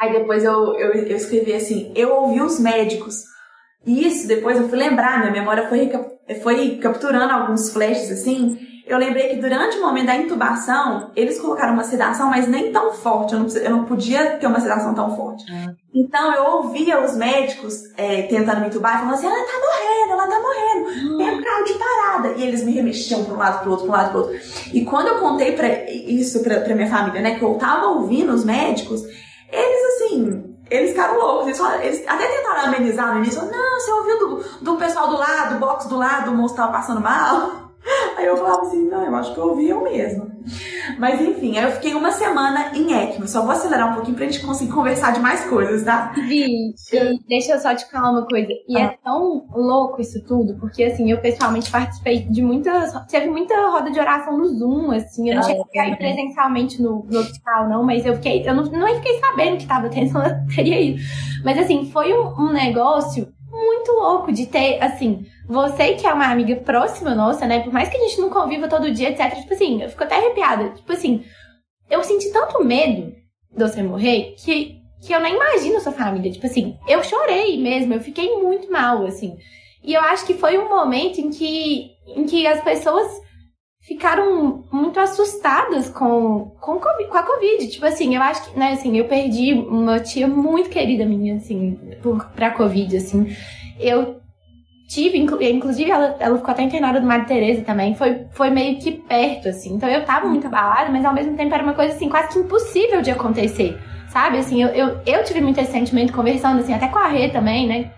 [0.00, 3.24] Aí depois eu, eu, eu escrevi assim: Eu ouvi os médicos
[3.86, 5.90] e isso depois eu fui lembrar, minha memória foi,
[6.42, 8.58] foi capturando alguns flashes assim.
[8.86, 12.90] Eu lembrei que durante o momento da intubação, eles colocaram uma sedação, mas nem tão
[12.94, 13.34] forte.
[13.34, 15.44] Eu não, eu não podia ter uma sedação tão forte.
[15.52, 15.74] Ah.
[15.94, 20.26] Então eu ouvia os médicos é, tentando me intubar, falando assim: ela tá morrendo, ela
[20.26, 21.18] tá morrendo, hum.
[21.18, 22.28] pega o carro de parada.
[22.38, 24.40] E eles me remexiam para um lado, para outro, para um lado, para outro.
[24.72, 28.42] E quando eu contei pra, isso para minha família, né, que eu tava ouvindo os
[28.42, 29.02] médicos,
[29.52, 31.46] eles assim eles ficaram loucos.
[31.46, 33.42] Eles, falaram, eles até tentaram amenizar no início.
[33.42, 36.72] Não, você ouviu do, do pessoal do lado, do box do lado, o moço tava
[36.72, 37.72] passando mal.
[38.16, 40.27] Aí eu falava assim, não, eu acho que eu ouvi eu mesmo.
[40.98, 43.26] Mas enfim, aí eu fiquei uma semana em ECMO.
[43.28, 46.12] Só vou acelerar um pouquinho pra gente conseguir conversar de mais coisas, tá?
[46.14, 48.48] Gente, deixa eu só te falar uma coisa.
[48.68, 48.84] E é ah.
[48.86, 52.92] é tão louco isso tudo, porque assim, eu pessoalmente participei de muitas.
[53.08, 55.30] Teve muita roda de oração no Zoom, assim.
[55.30, 58.48] Eu não ah, presencialmente no, no, hospital, não, mas eu fiquei.
[58.48, 61.00] Eu não, não fiquei sabendo que tava tendo, eu teria ido.
[61.44, 66.30] Mas assim, foi um, um negócio muito louco de ter, assim você que é uma
[66.30, 67.60] amiga próxima nossa, né?
[67.60, 69.34] Por mais que a gente não conviva todo dia, etc.
[69.34, 70.68] Tipo assim, eu fico até arrepiada.
[70.70, 71.24] Tipo assim,
[71.90, 73.14] eu senti tanto medo
[73.50, 76.30] de você morrer que, que eu nem imagino sua família.
[76.30, 79.38] Tipo assim, eu chorei mesmo, eu fiquei muito mal, assim.
[79.82, 83.10] E eu acho que foi um momento em que, em que as pessoas
[83.88, 87.66] ficaram muito assustadas com, com, com a Covid.
[87.68, 91.78] Tipo assim, eu acho que, né, assim, eu perdi uma tia muito querida minha, assim,
[92.02, 93.34] por, pra Covid, assim.
[93.80, 94.20] Eu
[94.86, 98.92] tive, inclusive ela, ela ficou até internada do Madre Teresa também, foi, foi meio que
[98.92, 99.74] perto, assim.
[99.74, 102.38] Então eu tava muito abalada, mas ao mesmo tempo era uma coisa, assim, quase que
[102.40, 103.78] impossível de acontecer,
[104.10, 104.36] sabe?
[104.36, 107.66] Assim, eu, eu, eu tive muito esse sentimento conversando, assim, até com a Rê também,
[107.66, 107.90] né?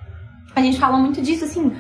[0.55, 1.73] a gente fala muito disso, assim,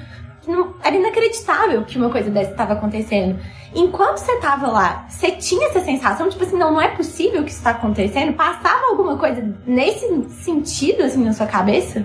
[0.46, 3.38] não, era inacreditável que uma coisa dessa estava acontecendo.
[3.74, 7.50] Enquanto você tava lá, você tinha essa sensação, tipo assim, não, não é possível que
[7.50, 8.34] isso está acontecendo?
[8.34, 12.04] Passava alguma coisa nesse sentido, assim, na sua cabeça?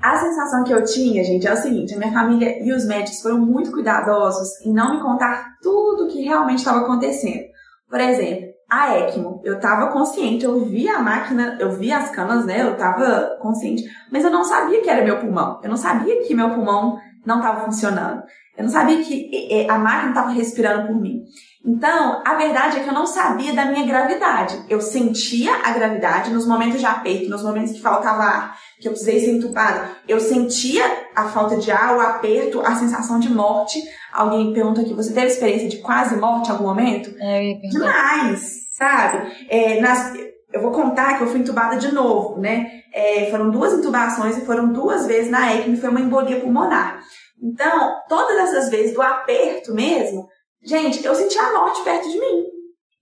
[0.00, 3.20] A sensação que eu tinha, gente, é o seguinte: a minha família e os médicos
[3.20, 7.48] foram muito cuidadosos em não me contar tudo o que realmente estava acontecendo.
[7.90, 12.44] Por exemplo, a ECMO, eu estava consciente, eu via a máquina, eu via as camas,
[12.44, 12.62] né?
[12.62, 15.58] Eu estava consciente, mas eu não sabia que era meu pulmão.
[15.62, 18.22] Eu não sabia que meu pulmão não estava funcionando.
[18.56, 21.22] Eu não sabia que a máquina estava respirando por mim.
[21.64, 24.64] Então, a verdade é que eu não sabia da minha gravidade.
[24.68, 28.92] Eu sentia a gravidade nos momentos de aperto, nos momentos que faltava ar, que eu
[28.92, 29.90] precisei ser entubada.
[30.08, 33.80] Eu sentia a falta de ar, o aperto, a sensação de morte.
[34.12, 37.14] Alguém pergunta aqui, você teve experiência de quase morte em algum momento?
[37.20, 39.46] É, Demais, sabe?
[39.48, 40.14] É, nas,
[40.52, 42.82] eu vou contar que eu fui entubada de novo, né?
[42.92, 47.00] É, foram duas intubações e foram duas vezes na ECMO, foi uma embolia pulmonar.
[47.42, 50.26] Então, todas essas vezes do aperto mesmo,
[50.62, 52.44] gente, eu senti a morte perto de mim.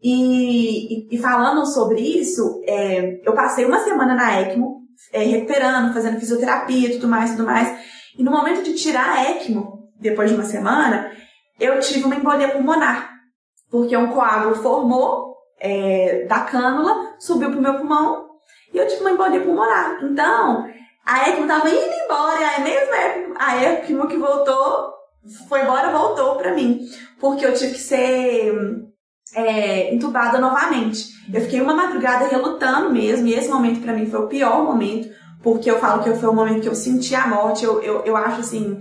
[0.03, 4.83] E, e, e falando sobre isso, é, eu passei uma semana na ECMO,
[5.13, 7.79] é, recuperando, fazendo fisioterapia, tudo mais, tudo mais.
[8.19, 11.11] E no momento de tirar a ECMO, depois de uma semana,
[11.59, 13.11] eu tive uma embolia pulmonar.
[13.71, 18.27] Porque um coágulo formou é, da cânula, subiu pro meu pulmão
[18.73, 19.99] e eu tive uma embolia pulmonar.
[20.03, 20.69] Então,
[21.05, 24.93] a ECMO tava indo embora, e a mesma ECMO, a ECMO que voltou,
[25.49, 26.81] foi embora, voltou pra mim.
[27.21, 28.53] Porque eu tive que ser
[29.35, 31.07] é, entubada novamente.
[31.33, 35.09] Eu fiquei uma madrugada relutando mesmo, e esse momento para mim foi o pior momento,
[35.43, 37.65] porque eu falo que foi o momento que eu senti a morte.
[37.65, 38.81] Eu, eu, eu acho assim,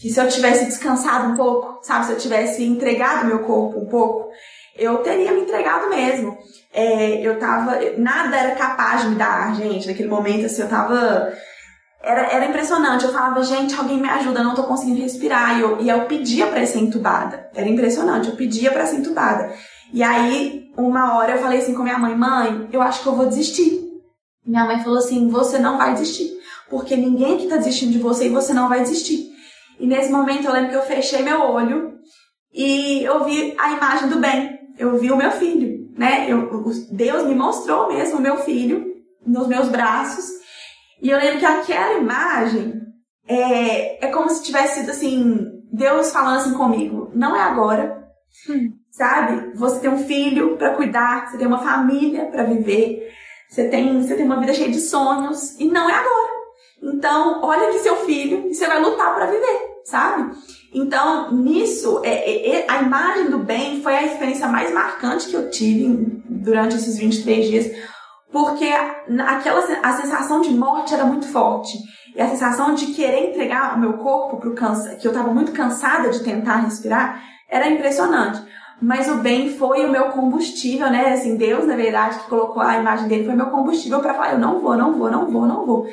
[0.00, 3.86] que se eu tivesse descansado um pouco, sabe, se eu tivesse entregado meu corpo um
[3.86, 4.30] pouco,
[4.78, 6.38] eu teria me entregado mesmo.
[6.72, 11.32] É, eu tava, nada era capaz de me dar, gente, naquele momento, assim, eu tava
[12.02, 13.04] era, era impressionante.
[13.04, 15.58] Eu falava, gente, alguém me ajuda, eu não tô conseguindo respirar.
[15.58, 17.50] E eu, e eu pedia pra ser entubada.
[17.54, 19.52] Era impressionante, eu pedia pra ser entubada.
[19.92, 23.16] E aí, uma hora eu falei assim com minha mãe, mãe, eu acho que eu
[23.16, 23.86] vou desistir.
[24.46, 26.30] Minha mãe falou assim, você não vai desistir.
[26.70, 29.28] Porque ninguém aqui tá desistindo de você e você não vai desistir.
[29.78, 31.94] E nesse momento eu lembro que eu fechei meu olho
[32.52, 34.57] e eu vi a imagem do bem.
[34.78, 36.30] Eu vi o meu filho, né?
[36.30, 36.48] Eu,
[36.90, 38.86] Deus me mostrou mesmo o meu filho
[39.26, 40.30] nos meus braços.
[41.02, 42.80] E eu lembro que aquela imagem
[43.26, 48.08] é, é como se tivesse sido assim, Deus falando assim comigo, não é agora.
[48.48, 48.72] Hum.
[48.90, 49.52] Sabe?
[49.54, 53.12] Você tem um filho para cuidar, você tem uma família para viver,
[53.48, 56.38] você tem, você tem uma vida cheia de sonhos e não é agora.
[56.82, 60.32] Então, olha aqui seu filho e você vai lutar para viver, sabe?
[60.72, 65.34] Então, nisso, é, é, é, a imagem do bem foi a experiência mais marcante que
[65.34, 67.76] eu tive durante esses 23 dias,
[68.30, 71.78] porque aquela a sensação de morte era muito forte.
[72.14, 75.32] E a sensação de querer entregar o meu corpo para o câncer, que eu estava
[75.32, 78.42] muito cansada de tentar respirar, era impressionante.
[78.80, 81.12] Mas o bem foi o meu combustível, né?
[81.12, 84.38] Assim, Deus, na verdade, que colocou a imagem dele, foi meu combustível para falar: eu
[84.38, 85.86] não vou, não vou, não vou, não vou.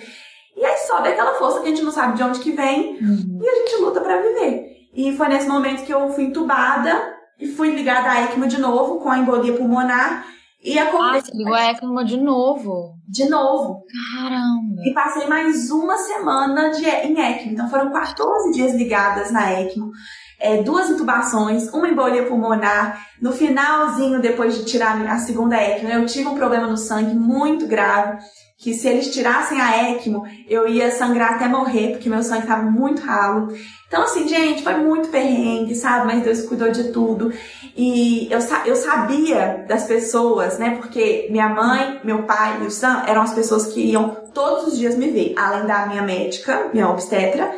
[0.55, 3.39] E aí sobe aquela força que a gente não sabe de onde que vem uhum.
[3.41, 4.75] e a gente luta para viver.
[4.93, 9.01] E foi nesse momento que eu fui entubada e fui ligada à ECMO de novo,
[9.01, 10.25] com a embolia pulmonar.
[10.63, 12.95] E a Ah, você ligou a ECMO de novo?
[13.07, 13.83] De novo.
[14.13, 14.81] Caramba.
[14.85, 17.51] E passei mais uma semana de, em ECMO.
[17.51, 19.91] Então foram 14 dias ligadas na ECMO.
[20.39, 23.05] É, duas intubações, uma embolia pulmonar.
[23.21, 27.67] No finalzinho, depois de tirar a segunda ECMO, eu tive um problema no sangue muito
[27.67, 28.17] grave
[28.65, 32.63] que se eles tirassem a ECMO, eu ia sangrar até morrer, porque meu sangue estava
[32.63, 33.55] muito ralo.
[33.87, 36.07] Então, assim, gente, foi muito perrengue, sabe?
[36.07, 37.31] Mas Deus cuidou de tudo.
[37.77, 40.79] E eu, eu sabia das pessoas, né?
[40.81, 44.79] Porque minha mãe, meu pai e o Sam eram as pessoas que iam todos os
[44.79, 47.51] dias me ver, além da minha médica, minha obstetra,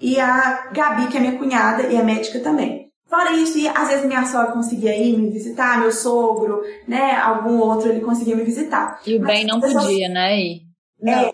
[0.00, 2.87] e a Gabi, que é minha cunhada e é médica também.
[3.08, 7.16] Fora isso, e às vezes minha sogra conseguia ir me visitar, meu sogro, né?
[7.16, 9.00] Algum outro ele conseguia me visitar.
[9.06, 9.84] E o bem não pessoas...
[9.84, 10.38] podia, né?
[10.38, 10.60] Ir.
[11.06, 11.32] É,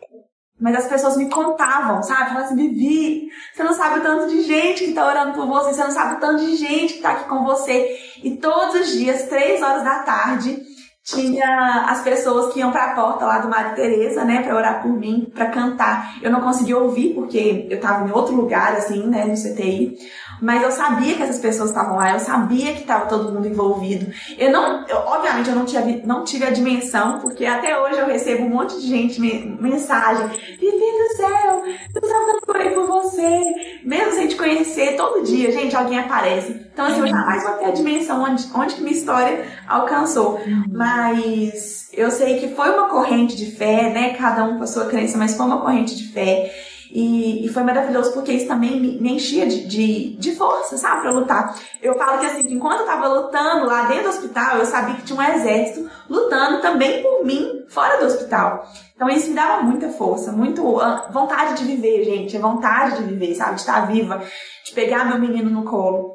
[0.60, 2.28] mas as pessoas me contavam, sabe?
[2.28, 5.74] Falavam assim, Vivi, você não sabe o tanto de gente que tá orando por você,
[5.74, 7.98] você não sabe o tanto de gente que tá aqui com você.
[8.22, 10.62] E todos os dias, três horas da tarde,
[11.04, 14.82] tinha as pessoas que iam para a porta lá do Mário Teresa, né, para orar
[14.82, 16.18] por mim, para cantar.
[16.22, 19.98] Eu não conseguia ouvir porque eu tava em outro lugar assim, né, no CTI,
[20.40, 24.12] mas eu sabia que essas pessoas estavam lá, eu sabia que estava todo mundo envolvido.
[24.38, 28.06] Eu não, eu, obviamente eu não tive, não tive a dimensão, porque até hoje eu
[28.06, 31.62] recebo um monte de gente me, mensagem, Vivi do céu,
[31.94, 36.64] eu tava por aí por você, mesmo sem te conhecer, todo dia, gente, alguém aparece.
[36.72, 40.40] Então assim, eu jamais vou ter a dimensão onde, onde que minha história alcançou.
[40.70, 44.14] Mas eu sei que foi uma corrente de fé, né?
[44.14, 46.52] Cada um com a sua crença, mas foi uma corrente de fé.
[46.94, 51.00] E, e, foi maravilhoso porque isso também me, me enchia de, de, de, força, sabe,
[51.00, 51.58] pra lutar.
[51.82, 54.94] Eu falo que assim, que enquanto eu tava lutando lá dentro do hospital, eu sabia
[54.94, 58.64] que tinha um exército lutando também por mim fora do hospital.
[58.94, 63.34] Então isso me dava muita força, muito uh, vontade de viver, gente, vontade de viver,
[63.34, 64.22] sabe, de estar viva,
[64.64, 66.14] de pegar meu menino no colo.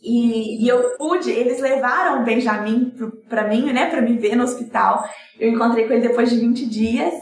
[0.00, 2.92] E, e, eu pude, eles levaram o Benjamin
[3.28, 5.04] para mim, né, para me ver no hospital.
[5.40, 7.12] Eu encontrei com ele depois de 20 dias.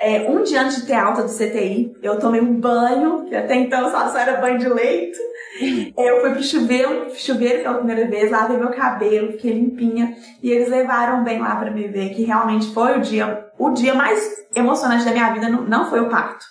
[0.00, 3.54] É, um dia antes de ter alta do CTI, eu tomei um banho, que até
[3.54, 5.18] então só, só era banho de leito.
[5.60, 10.16] É, eu fui pro chuveiro, chuveiro pela primeira vez, lavei meu cabelo, fiquei limpinha.
[10.42, 13.92] E eles levaram bem lá para me ver, que realmente foi o dia, o dia
[13.94, 16.46] mais emocionante da minha vida, não, não foi o parto.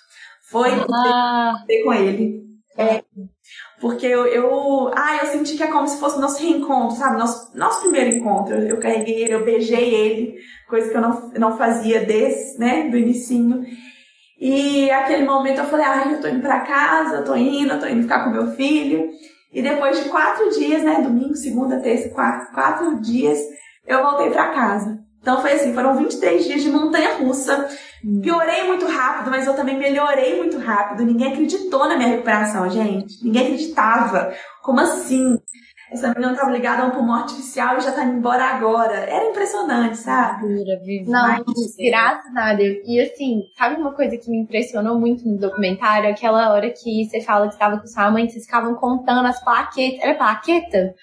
[0.48, 1.54] Foi ah.
[1.66, 2.40] ter com ele.
[2.78, 3.02] É,
[3.80, 7.16] porque eu, eu, ah, eu senti que é como se fosse nosso reencontro, sabe?
[7.16, 8.54] Nosso, nosso primeiro encontro.
[8.54, 10.34] Eu, eu carreguei ele, eu beijei ele,
[10.68, 13.64] coisa que eu não, não fazia desde, né, do inicinho.
[14.38, 17.80] E aquele momento eu falei, ah, eu tô indo pra casa, eu tô indo, eu
[17.80, 19.08] tô indo ficar com meu filho.
[19.52, 23.38] E depois de quatro dias, né, domingo, segunda, terça, quatro, quatro dias,
[23.86, 24.99] eu voltei pra casa.
[25.20, 27.68] Então foi assim, foram 23 dias de montanha russa.
[28.22, 31.04] Piorei muito rápido, mas eu também melhorei muito rápido.
[31.04, 33.22] Ninguém acreditou na minha recuperação, gente.
[33.22, 34.32] Ninguém acreditava.
[34.62, 35.36] Como assim?
[35.92, 38.94] Essa menina estava ligada a um pulmão artificial e já tá indo embora agora.
[38.94, 40.46] Era impressionante, sabe?
[41.10, 41.44] Não,
[41.90, 42.78] graças a Deus.
[42.86, 46.08] E assim, sabe uma coisa que me impressionou muito no documentário?
[46.08, 50.00] Aquela hora que você fala que estava com sua mãe, vocês ficavam contando as plaquetas.
[50.00, 50.94] Era plaqueta?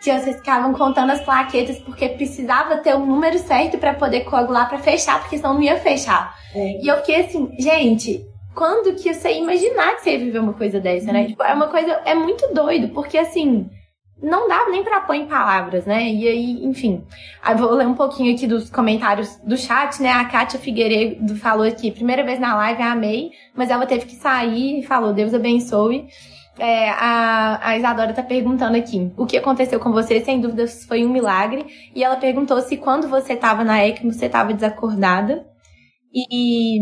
[0.00, 4.20] Que vocês ficavam contando as plaquetas porque precisava ter o um número certo para poder
[4.20, 6.34] coagular para fechar, porque senão não ia fechar.
[6.54, 6.80] É.
[6.82, 10.54] E eu fiquei assim, gente, quando que você ia imaginar que você ia viver uma
[10.54, 11.20] coisa dessa, né?
[11.20, 11.26] Uhum.
[11.28, 13.68] Tipo, é uma coisa, é muito doido, porque assim,
[14.22, 16.02] não dá nem pra pôr em palavras, né?
[16.08, 17.04] E aí, enfim.
[17.42, 20.10] Aí vou ler um pouquinho aqui dos comentários do chat, né?
[20.10, 24.80] A Kátia Figueiredo falou aqui, primeira vez na live, amei, mas ela teve que sair
[24.80, 26.08] e falou, Deus abençoe.
[26.60, 31.06] É, a, a Isadora tá perguntando aqui, o que aconteceu com você, sem dúvida foi
[31.06, 31.64] um milagre.
[31.94, 35.46] E ela perguntou se quando você tava na ECMO, você tava desacordada.
[36.12, 36.78] E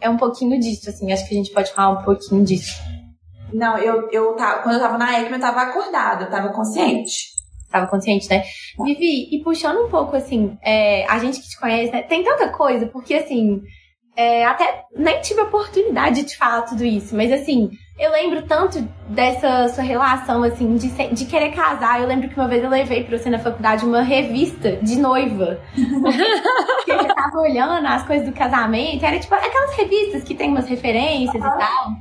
[0.00, 2.72] é um pouquinho disso, assim, acho que a gente pode falar um pouquinho disso.
[3.52, 7.30] Não, eu, eu tava, quando eu tava na ECMO, eu tava acordada, eu tava consciente.
[7.70, 8.42] Tava consciente, né?
[8.84, 12.02] Vivi, e puxando um pouco, assim, é, a gente que te conhece, né?
[12.02, 13.60] Tem tanta coisa, porque, assim,
[14.16, 18.42] é, até nem tive a oportunidade de te falar tudo isso, mas, assim, eu lembro
[18.42, 22.00] tanto dessa sua relação, assim, de, de querer casar.
[22.00, 25.60] Eu lembro que uma vez eu levei pra você na faculdade uma revista de noiva.
[25.76, 29.04] Porque eu tava olhando as coisas do casamento.
[29.04, 31.92] Era tipo aquelas revistas que tem umas referências e tal.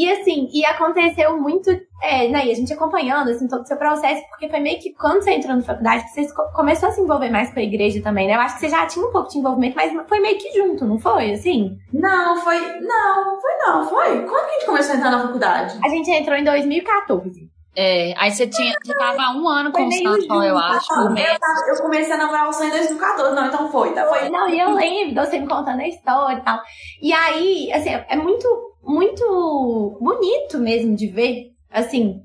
[0.00, 1.68] E assim, e aconteceu muito,
[2.02, 4.94] é, né, e a gente acompanhando, assim, todo o seu processo, porque foi meio que
[4.94, 8.02] quando você entrou na faculdade, que você começou a se envolver mais com a igreja
[8.02, 8.34] também, né?
[8.34, 10.86] Eu acho que você já tinha um pouco de envolvimento, mas foi meio que junto,
[10.86, 11.76] não foi, assim?
[11.92, 14.24] Não, foi, não, foi não, foi.
[14.24, 15.78] Quando que a gente começou a entrar na faculdade?
[15.84, 17.50] A gente entrou em 2014.
[17.76, 20.92] É, aí você tinha, você tava um ano com o Santos, eu acho.
[20.94, 24.06] Eu, eu, comecei a namorar o Sam em 2014, não, então foi, tá?
[24.06, 24.30] Foi.
[24.30, 26.58] Não, e eu lembro você me contando a história e tal.
[27.02, 32.20] E aí, assim, é muito muito bonito mesmo de ver, assim,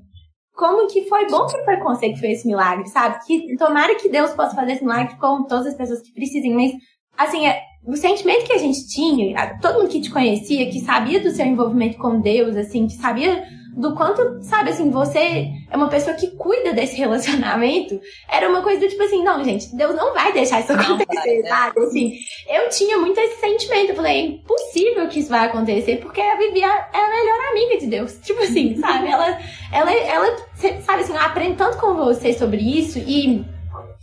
[0.54, 3.18] como que foi bom pro preconceito que foi esse milagre, sabe?
[3.26, 6.72] Que tomara que Deus possa fazer esse milagre com todas as pessoas que precisem, mas
[7.16, 11.20] assim, é, o sentimento que a gente tinha, todo mundo que te conhecia, que sabia
[11.20, 13.44] do seu envolvimento com Deus, assim, que sabia
[13.76, 18.80] do quanto, sabe, assim, você é uma pessoa que cuida desse relacionamento, era uma coisa
[18.80, 21.80] do tipo assim, não, gente, Deus não vai deixar isso acontecer, vai, sabe?
[21.80, 26.20] Assim, eu tinha muito esse sentimento, eu falei, é impossível que isso vai acontecer, porque
[26.20, 29.08] a Vivi é a melhor amiga de Deus, tipo assim, sabe?
[29.08, 29.38] Ela,
[29.70, 30.36] ela, ela,
[30.82, 33.44] sabe assim, aprende tanto com você sobre isso e,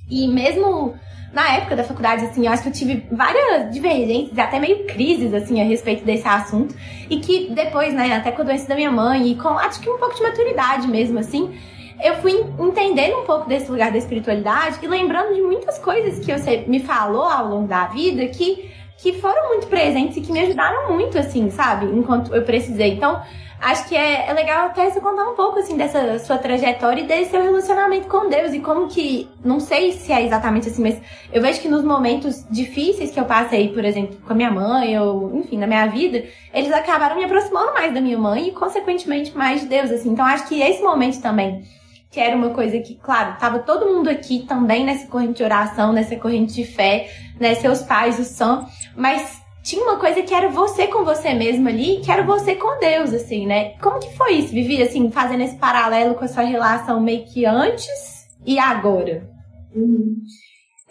[0.10, 0.94] e mesmo
[1.34, 5.34] na época da faculdade, assim, eu acho que eu tive várias divergências, até meio crises,
[5.34, 6.76] assim, a respeito desse assunto.
[7.10, 9.90] E que depois, né, até com a doença da minha mãe e com, acho que
[9.90, 11.58] um pouco de maturidade mesmo, assim,
[12.04, 16.32] eu fui entendendo um pouco desse lugar da espiritualidade e lembrando de muitas coisas que
[16.32, 20.40] você me falou ao longo da vida que, que foram muito presentes e que me
[20.40, 21.88] ajudaram muito, assim, sabe?
[21.88, 22.92] Enquanto eu precisei.
[22.92, 23.22] Então,
[23.64, 27.08] acho que é, é legal até você contar um pouco, assim, dessa sua trajetória e
[27.08, 31.02] desse seu relacionamento com Deus e como que, não sei se é exatamente assim, mas
[31.32, 35.00] eu vejo que nos momentos difíceis que eu passei, por exemplo, com a minha mãe
[35.00, 39.36] ou, enfim, na minha vida, eles acabaram me aproximando mais da minha mãe e, consequentemente,
[39.36, 40.10] mais de Deus, assim.
[40.10, 41.64] Então, acho que esse momento também
[42.12, 45.92] que era uma coisa que, claro, tava todo mundo aqui também nessa corrente de oração,
[45.92, 47.10] nessa corrente de fé,
[47.40, 47.56] né?
[47.56, 52.02] Seus pais, o Sam, mas tinha uma coisa que era você com você mesmo ali,
[52.02, 53.78] que era você com Deus, assim, né?
[53.80, 57.46] Como que foi isso, Vivi, assim, fazendo esse paralelo com a sua relação meio que
[57.46, 59.26] antes e agora?
[59.74, 60.18] Uhum.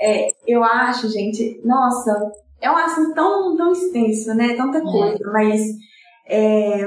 [0.00, 4.56] É, eu acho, gente, nossa, é um assunto tão, tão extenso, né?
[4.56, 4.80] Tanta é.
[4.80, 5.32] coisa, é.
[5.32, 5.60] mas
[6.26, 6.86] É,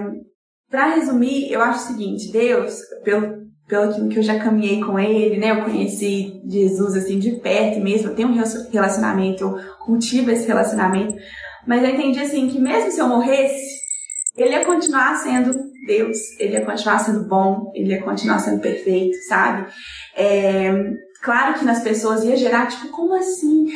[0.69, 5.37] para resumir, eu acho o seguinte, Deus, pelo, pelo que eu já caminhei com ele,
[5.37, 5.51] né?
[5.51, 8.37] Eu conheci Jesus assim de perto mesmo, eu tenho um
[8.71, 11.15] relacionamento, eu cultivo esse relacionamento,
[11.65, 13.75] mas eu entendi assim que mesmo se eu morresse,
[14.37, 15.53] ele ia continuar sendo
[15.85, 19.67] Deus, ele ia continuar sendo bom, ele ia continuar sendo perfeito, sabe?
[20.15, 20.71] É,
[21.21, 23.67] claro que nas pessoas ia gerar tipo, como assim?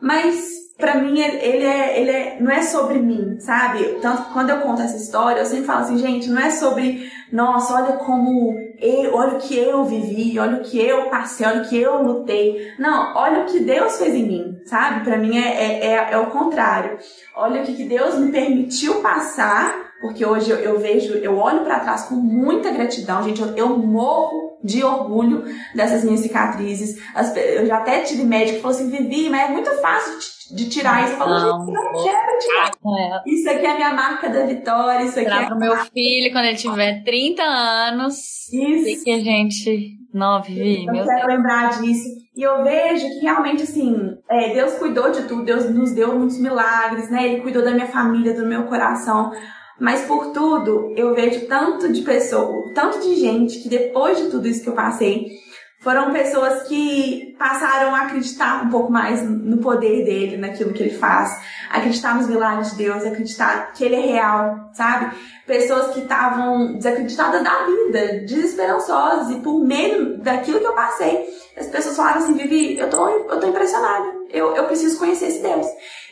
[0.00, 3.98] Mas para mim ele é, ele é, não é sobre mim, sabe?
[4.00, 7.10] Tanto que quando eu conto essa história, eu sempre falo assim, gente, não é sobre,
[7.32, 11.62] nossa, olha como eu, olha o que eu vivi, olha o que eu passei, olha
[11.62, 12.72] o que eu lutei.
[12.78, 15.04] Não, olha o que Deus fez em mim, sabe?
[15.04, 16.98] Para mim é, é, é, é, o contrário.
[17.34, 21.64] Olha o que, que Deus me permitiu passar porque hoje eu, eu vejo, eu olho
[21.64, 23.40] para trás com muita gratidão, gente.
[23.40, 25.44] Eu, eu, morro de orgulho
[25.74, 27.00] dessas minhas cicatrizes.
[27.14, 30.56] As, eu já até tive médico que falou assim: Vivi, mas é muito fácil de,
[30.56, 31.14] de tirar isso.
[31.14, 32.70] Eu falo, não, gente, não quero tirar.
[32.98, 33.22] É.
[33.26, 35.04] Isso aqui é a minha marca da vitória.
[35.04, 35.46] Isso aqui Tirar é.
[35.46, 38.52] pro meu filho quando ele tiver 30 anos.
[38.52, 39.04] Isso.
[39.04, 39.98] que a gente.
[40.14, 41.26] Não, Vivi, eu quero Deus.
[41.26, 42.18] lembrar disso.
[42.34, 46.38] E eu vejo que realmente, assim, é, Deus cuidou de tudo, Deus nos deu muitos
[46.38, 47.26] milagres, né?
[47.26, 49.32] Ele cuidou da minha família, do meu coração.
[49.78, 54.48] Mas por tudo, eu vejo tanto de pessoa, tanto de gente que depois de tudo
[54.48, 55.38] isso que eu passei,
[55.80, 60.98] foram pessoas que passaram a acreditar um pouco mais no poder dele, naquilo que ele
[60.98, 65.16] faz, acreditar nos milagres de Deus, acreditar que ele é real, sabe?
[65.46, 71.68] Pessoas que estavam desacreditadas da vida, desesperançosas, e por meio daquilo que eu passei, as
[71.68, 75.66] pessoas falaram assim: Vivi, eu tô, eu tô impressionada, eu, eu preciso conhecer esse Deus.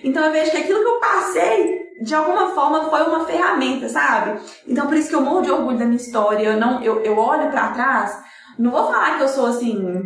[0.05, 4.41] Então eu vejo que aquilo que eu passei de alguma forma foi uma ferramenta, sabe?
[4.67, 6.45] Então por isso que eu morro de orgulho da minha história.
[6.45, 8.19] Eu não, eu, eu olho para trás,
[8.59, 10.03] não vou falar que eu sou assim,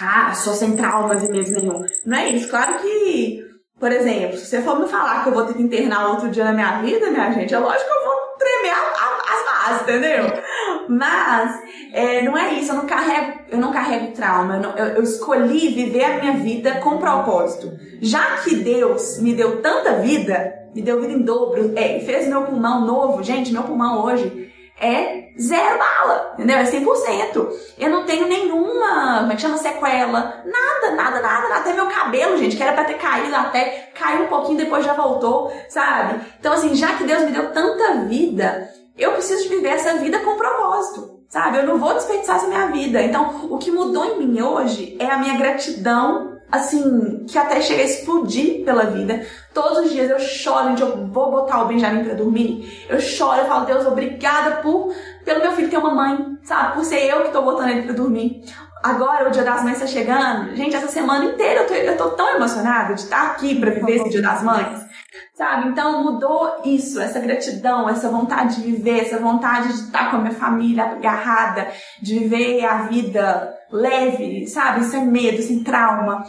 [0.00, 1.84] ah, sou sem traumas e medo nenhum.
[2.06, 2.48] Não é isso.
[2.48, 3.44] Claro que,
[3.78, 6.44] por exemplo, se você for me falar que eu vou ter que internar outro dia
[6.44, 10.42] na minha vida, minha gente, é lógico que eu vou tremer as bases, entendeu?
[10.90, 11.56] Mas
[11.92, 15.02] é, não é isso, eu não carrego, eu não carrego trauma, eu, não, eu, eu,
[15.04, 17.78] escolhi viver a minha vida com propósito.
[18.00, 22.42] Já que Deus me deu tanta vida, me deu vida em dobro, é, fez meu
[22.42, 26.56] pulmão novo, gente, meu pulmão hoje é zero bala, entendeu?
[26.56, 27.48] É 100%.
[27.78, 32.36] Eu não tenho nenhuma, como é que chama, sequela, nada, nada, nada, até meu cabelo,
[32.36, 36.20] gente, que era pra ter caído até, caiu um pouquinho, depois já voltou, sabe?
[36.40, 40.36] Então, assim, já que Deus me deu tanta vida, eu preciso viver essa vida com
[40.36, 41.58] propósito, sabe?
[41.58, 43.02] Eu não vou desperdiçar essa minha vida.
[43.02, 47.82] Então, o que mudou em mim hoje é a minha gratidão, assim, que até chega
[47.82, 49.26] a explodir pela vida.
[49.54, 52.86] Todos os dias eu choro, onde eu vou botar o Benjamin para dormir.
[52.88, 54.92] Eu choro, eu falo, Deus, obrigada por
[55.24, 56.74] pelo meu filho ter uma mãe, sabe?
[56.74, 58.42] Por ser eu que tô botando ele para dormir.
[58.82, 60.56] Agora o Dia das Mães tá chegando.
[60.56, 63.96] Gente, essa semana inteira eu tô, eu tô tão emocionada de estar aqui para viver
[63.96, 64.89] esse Dia das Mães.
[65.34, 65.70] Sabe?
[65.70, 70.20] Então mudou isso, essa gratidão, essa vontade de viver, essa vontade de estar com a
[70.20, 71.68] minha família agarrada,
[72.00, 74.84] de viver a vida leve, sabe?
[74.84, 76.24] Sem medo, sem trauma.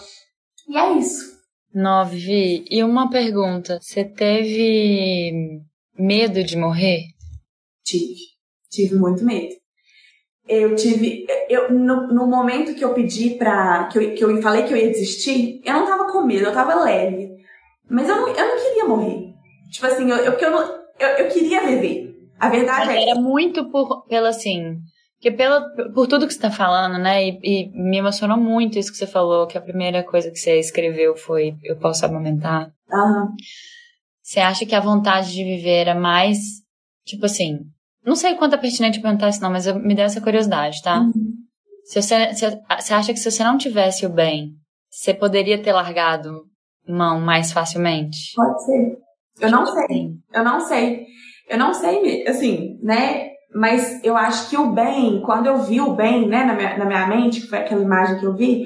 [0.67, 1.31] E é isso.
[1.73, 2.65] Nove.
[2.69, 5.61] E uma pergunta: você teve
[5.97, 7.03] medo de morrer?
[7.83, 8.31] Tive.
[8.69, 9.53] Tive muito medo.
[10.47, 11.25] Eu tive.
[11.49, 13.87] Eu, no, no momento que eu pedi pra.
[13.87, 16.53] Que eu, que eu falei que eu ia desistir, eu não tava com medo, eu
[16.53, 17.30] tava leve.
[17.91, 19.33] Mas eu não, eu não queria morrer.
[19.69, 20.61] Tipo assim, eu, eu, eu, não,
[20.97, 22.15] eu, eu queria viver.
[22.39, 23.09] A verdade Mas é.
[23.09, 24.77] Era muito por, pelo assim.
[25.17, 25.61] Porque pela,
[25.93, 27.27] por tudo que você tá falando, né?
[27.27, 30.57] E, e, me emocionou muito isso que você falou, que a primeira coisa que você
[30.57, 32.71] escreveu foi Eu posso amamentar.
[32.89, 33.27] Uhum.
[34.23, 36.37] Você acha que a vontade de viver era mais,
[37.05, 37.59] tipo assim,
[38.05, 41.01] não sei quanto é pertinente perguntar isso não, mas eu, me deu essa curiosidade, tá?
[41.01, 41.33] Uhum.
[41.83, 42.45] Se você, se,
[42.79, 44.53] você acha que se você não tivesse o bem,
[44.89, 46.45] você poderia ter largado
[46.87, 48.33] mão mais facilmente?
[48.35, 48.97] Pode ser.
[49.39, 50.11] Eu não sei.
[50.33, 51.05] Eu não sei.
[51.49, 53.31] Eu não sei, assim, né?
[53.53, 56.85] Mas eu acho que o bem, quando eu vi o bem, né, na minha, na
[56.85, 58.65] minha mente, que foi aquela imagem que eu vi,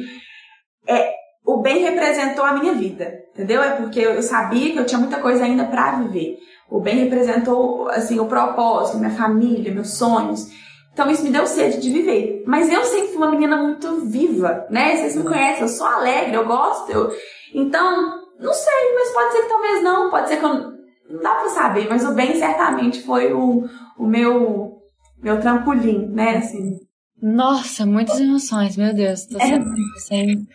[0.88, 1.11] é,
[1.43, 3.63] o bem representou a minha vida, entendeu?
[3.63, 6.38] É porque eu sabia que eu tinha muita coisa ainda para viver.
[6.70, 10.47] O bem representou, assim, o propósito, minha família, meus sonhos.
[10.93, 12.43] Então isso me deu sede de viver.
[12.47, 14.95] Mas eu sempre fui uma menina muito viva, né?
[14.95, 17.11] Vocês me conhecem, eu sou alegre, eu gosto, eu,
[17.56, 20.76] então, não sei, mas pode ser que talvez não, pode ser que eu.
[21.08, 23.64] Não dá pra saber, mas o bem certamente foi o,
[23.97, 24.80] o meu,
[25.22, 26.38] meu trampolim, né?
[26.38, 26.78] Assim.
[27.22, 29.26] Nossa, muitas emoções, meu Deus.
[29.26, 29.99] Tô sempre, é.
[29.99, 30.47] sempre...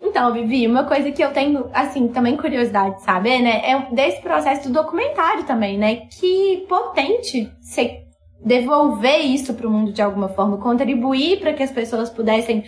[0.00, 3.70] Então, Vivi, uma coisa que eu tenho, assim, também curiosidade de saber, né?
[3.70, 6.06] É desse processo do documentário também, né?
[6.06, 8.04] Que potente você
[8.44, 12.64] devolver isso para o mundo de alguma forma, contribuir para que as pessoas pudessem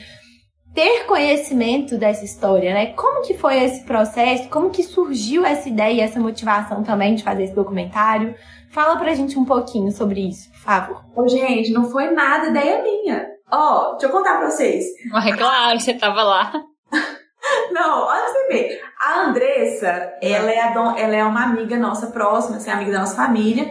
[0.74, 2.86] ter conhecimento dessa história, né?
[2.94, 4.48] Como que foi esse processo?
[4.48, 8.34] Como que surgiu essa ideia e essa motivação também de fazer esse documentário?
[8.70, 11.04] Fala pra gente um pouquinho sobre isso, por favor.
[11.16, 13.26] Ô, gente, não foi nada ideia minha.
[13.50, 14.84] Ó, oh, deixa eu contar pra vocês.
[15.10, 16.52] Mas claro, você tava lá.
[17.72, 18.80] Não, olha pra você ver.
[19.02, 23.00] A Andressa, ela é, a don, ela é uma amiga nossa próxima, assim, amiga da
[23.00, 23.70] nossa família.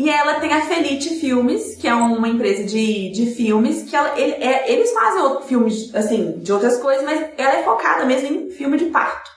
[0.00, 4.18] E ela tem a Felite Filmes, que é uma empresa de, de filmes, que ela,
[4.18, 8.50] ele, é, eles fazem filmes, assim, de outras coisas, mas ela é focada mesmo em
[8.50, 9.30] filme de parto.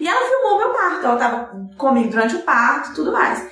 [0.00, 3.46] E ela filmou meu parto, ela tava comigo durante o parto e tudo mais.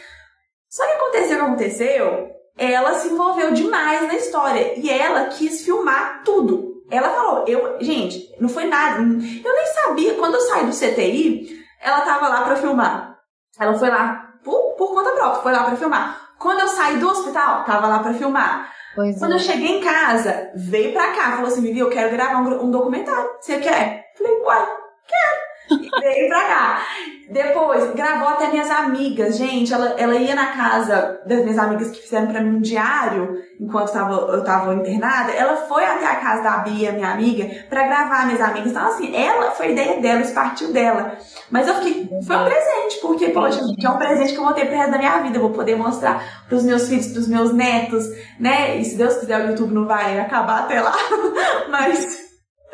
[0.71, 4.73] Só que aconteceu o que aconteceu, ela se envolveu demais na história.
[4.79, 6.83] E ela quis filmar tudo.
[6.91, 9.01] Ela falou, eu, gente, não foi nada.
[9.03, 13.19] Eu nem sabia, quando eu saí do CTI, ela tava lá pra filmar.
[13.61, 16.24] Ela foi lá por, por conta própria, foi lá pra filmar.
[16.39, 18.71] Quando eu saí do hospital, tava lá pra filmar.
[18.95, 19.35] Pois Quando é.
[19.37, 22.71] eu cheguei em casa, veio pra cá, falou assim, Vivi, eu quero gravar um, um
[22.71, 23.29] documentário.
[23.41, 24.05] Você quer?
[24.17, 24.67] Falei, uai,
[25.07, 25.44] quero.
[25.95, 26.83] E veio pra cá.
[27.31, 29.37] Depois, gravou até minhas amigas.
[29.37, 33.43] Gente, ela, ela ia na casa das minhas amigas que fizeram pra mim um diário,
[33.59, 35.33] enquanto tava, eu tava internada.
[35.33, 38.71] Ela foi até a casa da Bia, minha amiga, pra gravar minhas amigas.
[38.71, 41.17] Então, assim, ela foi ideia dela, isso partiu dela.
[41.51, 44.53] Mas eu fiquei, foi um presente, porque, poxa, que é um presente que eu vou
[44.53, 45.39] ter pro resto da minha vida.
[45.39, 48.05] Eu vou poder mostrar pros meus filhos, pros meus netos,
[48.39, 48.77] né?
[48.79, 50.93] E se Deus quiser, o YouTube não vai acabar até lá.
[51.71, 52.24] Mas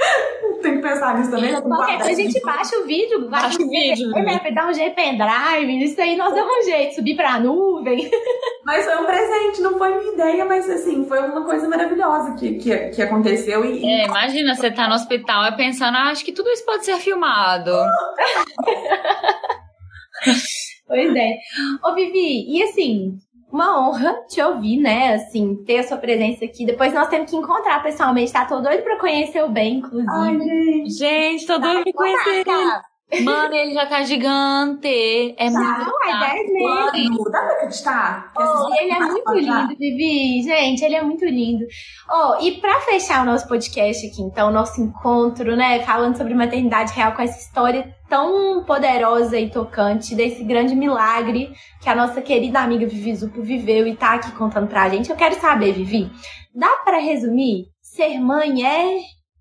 [0.62, 1.52] tem que pensar nisso também.
[1.52, 1.60] Né?
[1.60, 4.08] Qualquer coisa a gente baixa o vídeo, baixa o vídeo.
[4.10, 4.40] Né?
[4.54, 8.10] Dá um jeito pendrive, isso aí nós damos um jeito, subir pra nuvem.
[8.64, 12.56] Mas foi um presente, não foi minha ideia, mas assim, foi uma coisa maravilhosa que,
[12.56, 13.64] que, que aconteceu.
[13.64, 16.84] E, é, imagina, você tá no hospital e pensando, ah, acho que tudo isso pode
[16.84, 17.72] ser filmado.
[20.86, 21.38] pois é.
[21.82, 23.18] Ô, Vivi, e assim,
[23.52, 25.14] uma honra te ouvir, né?
[25.14, 26.64] Assim, ter a sua presença aqui.
[26.64, 28.32] Depois nós temos que encontrar pessoalmente.
[28.32, 30.10] Tá todo doido pra conhecer o bem, inclusive.
[30.10, 30.90] Ai, gente.
[30.90, 33.24] Gente, tô doido pra conhecer ele.
[33.24, 35.34] Mano, ele já tá gigante.
[35.36, 37.24] É muito Não, é 10 meses.
[37.32, 38.32] Dá pra acreditar?
[38.38, 40.42] Oh, ele é muito lindo, Vivi.
[40.44, 41.64] Gente, ele é muito lindo.
[42.08, 45.80] Oh, e pra fechar o nosso podcast aqui, então, nosso encontro, né?
[45.80, 51.88] Falando sobre maternidade real com essa história tão poderosa e tocante desse grande milagre que
[51.88, 55.08] a nossa querida amiga Vivi Zupo viveu e tá aqui contando pra gente.
[55.08, 56.10] Eu quero saber, Vivi,
[56.52, 57.68] dá para resumir?
[57.80, 58.98] Ser mãe é.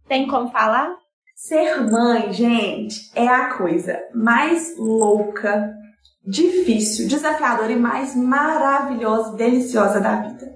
[0.08, 0.96] Tem como falar?
[1.36, 5.74] Ser mãe, gente, é a coisa mais louca,
[6.26, 10.52] difícil, desafiadora e mais maravilhosa, deliciosa da vida.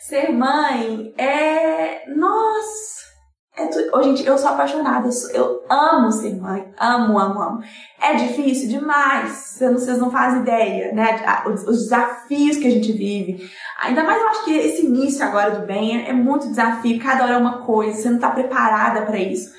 [0.00, 2.08] Ser mãe é.
[2.14, 3.11] Nossa!
[3.54, 3.78] É tu...
[3.92, 5.30] oh, gente, eu sou apaixonada, eu, sou...
[5.30, 7.62] eu, amo ser mãe, amo, amo, amo.
[8.00, 11.22] É difícil demais, vocês não fazem ideia, né?
[11.46, 13.46] Os, os, desafios que a gente vive.
[13.82, 17.24] Ainda mais eu acho que esse início agora do bem é, é muito desafio, cada
[17.24, 19.52] hora é uma coisa, você não tá preparada para isso.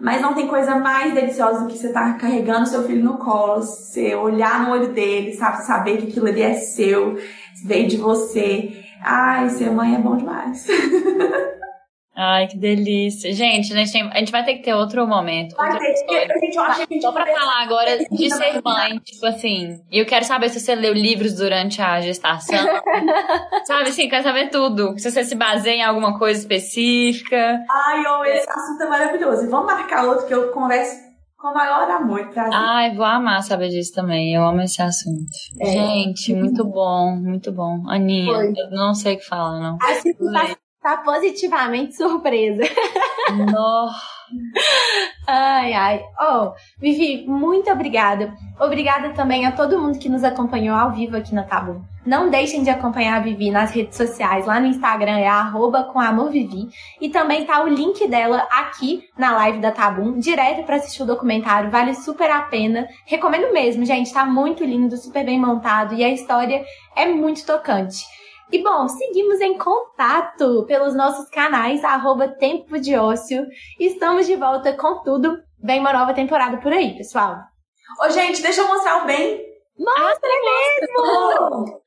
[0.00, 3.16] Mas não tem coisa mais deliciosa do que você estar tá carregando seu filho no
[3.16, 5.64] colo, você olhar no olho dele, sabe?
[5.64, 7.16] Saber que aquilo ali é seu,
[7.64, 8.84] veio de você.
[9.00, 10.66] Ai, ser mãe é bom demais.
[12.16, 13.30] Ai, que delícia.
[13.34, 15.54] Gente, a gente, a gente vai ter que ter outro momento.
[15.54, 15.94] Vai ter,
[16.40, 19.78] gente, eu acho que a gente Só pra falar agora de ser mãe, tipo assim.
[19.90, 22.56] E eu quero saber se você leu livros durante a gestação.
[23.66, 24.98] Sabe assim, quero saber tudo.
[24.98, 27.60] Se você se baseia em alguma coisa específica.
[27.70, 29.44] Ai, oh, esse assunto é maravilhoso.
[29.44, 31.04] E vamos marcar outro que eu converso
[31.36, 32.28] com o maior amor.
[32.28, 32.54] Prazer.
[32.54, 34.34] Ai, vou amar saber disso também.
[34.34, 35.30] Eu amo esse assunto.
[35.60, 35.66] É.
[35.66, 37.84] Gente, muito bom, muito bom.
[37.90, 38.54] Aninha, Foi.
[38.56, 39.76] eu não sei o que falar, não.
[39.82, 40.56] Assim, tá
[40.86, 42.62] tá positivamente surpresa.
[43.50, 44.16] Nossa.
[45.26, 46.04] ai, ai.
[46.20, 48.32] Oh, Vivi, muito obrigada.
[48.60, 51.84] Obrigada também a todo mundo que nos acompanhou ao vivo aqui na Tabu.
[52.04, 54.46] Não deixem de acompanhar a Vivi nas redes sociais.
[54.46, 56.68] Lá no Instagram é arroba com amor Vivi.
[57.00, 61.06] E também tá o link dela aqui na live da Tabum, direto para assistir o
[61.06, 61.68] documentário.
[61.68, 62.86] Vale super a pena.
[63.04, 64.12] Recomendo mesmo, gente.
[64.12, 66.64] Tá muito lindo, super bem montado e a história
[66.94, 68.04] é muito tocante.
[68.50, 73.44] E bom, seguimos em contato pelos nossos canais, arroba Tempo de Ócio.
[73.78, 75.42] Estamos de volta com tudo.
[75.60, 77.38] Vem uma nova temporada por aí, pessoal.
[78.00, 79.44] Ô, gente, deixa eu mostrar o bem.
[79.76, 81.82] Mostra ah, mesmo!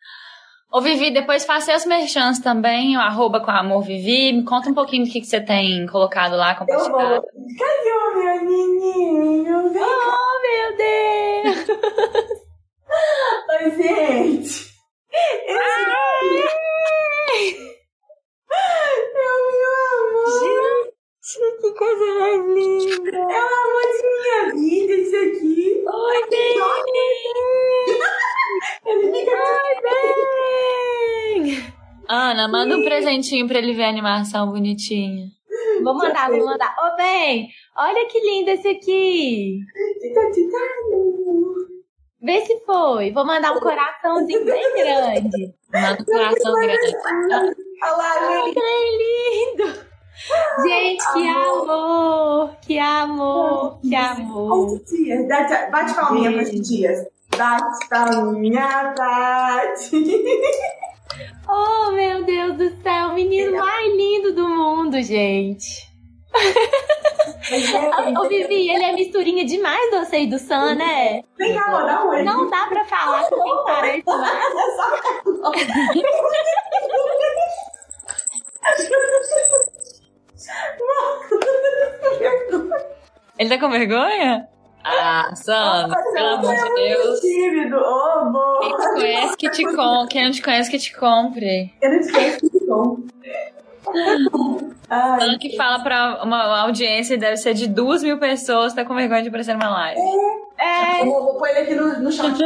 [0.71, 4.33] Ô, Vivi, depois faça as merchans também, o arroba com amor Vivi.
[4.33, 7.01] Me conta um pouquinho do que, que você tem colocado lá, compartilhado.
[7.01, 7.25] Eu vou.
[7.57, 9.69] Cadê o meu menino?
[9.71, 11.69] Vem oh, meu Deus!
[13.61, 14.78] Oi, gente!
[15.11, 15.89] Esse...
[19.15, 19.59] Eu me
[20.05, 20.23] amo!
[21.21, 23.17] Gente, que coisa mais linda!
[23.17, 25.83] É o amor de minha vida, isso aqui!
[25.87, 26.17] Oi!
[28.85, 29.75] Ele fica Oi,
[31.43, 31.73] bem!
[32.07, 35.27] Ana, manda um presentinho pra ele ver a animação bonitinha.
[35.83, 36.75] Vou mandar, vou mandar.
[36.77, 37.47] Ô, bem,
[37.77, 39.59] olha que lindo esse aqui.
[42.21, 43.11] Vê se foi.
[43.11, 45.53] Vou mandar um coraçãozinho bem grande.
[45.73, 46.95] Manda um coração grande.
[47.81, 48.55] Olha lá, gente.
[48.55, 49.89] Que lindo!
[50.63, 52.55] Gente, que amor!
[52.61, 53.79] Que amor!
[53.79, 54.81] Que amor!
[54.83, 55.27] Dias,
[55.71, 57.07] bate, palminha pra Dias.
[57.37, 60.01] Bate palminha, bate.
[61.47, 63.07] Oh, meu Deus do céu!
[63.09, 65.88] O menino mais lindo do mundo, gente!
[68.19, 71.23] Ô, Vivi, ele é misturinha demais do você e do Sam, né?
[71.37, 72.23] Vem cá, um oi.
[72.23, 74.43] Não dá pra falar que quem parece mais.
[83.37, 84.47] Ele tá com vergonha?
[84.83, 87.19] Ah, Sandra, pelo amor de Deus.
[87.19, 88.59] Tímido, ô, amor.
[88.59, 90.07] Quem te conhece que te compre.
[90.09, 91.73] Quem não te conhece que te compre.
[91.81, 92.97] Eu não te conheço que bom.
[94.89, 98.95] Ai, Falando que fala pra uma audiência deve ser de duas mil pessoas, tá com
[98.95, 100.01] vergonha de aparecer numa live.
[100.57, 102.35] É, eu vou, vou pôr ele aqui no, no chat.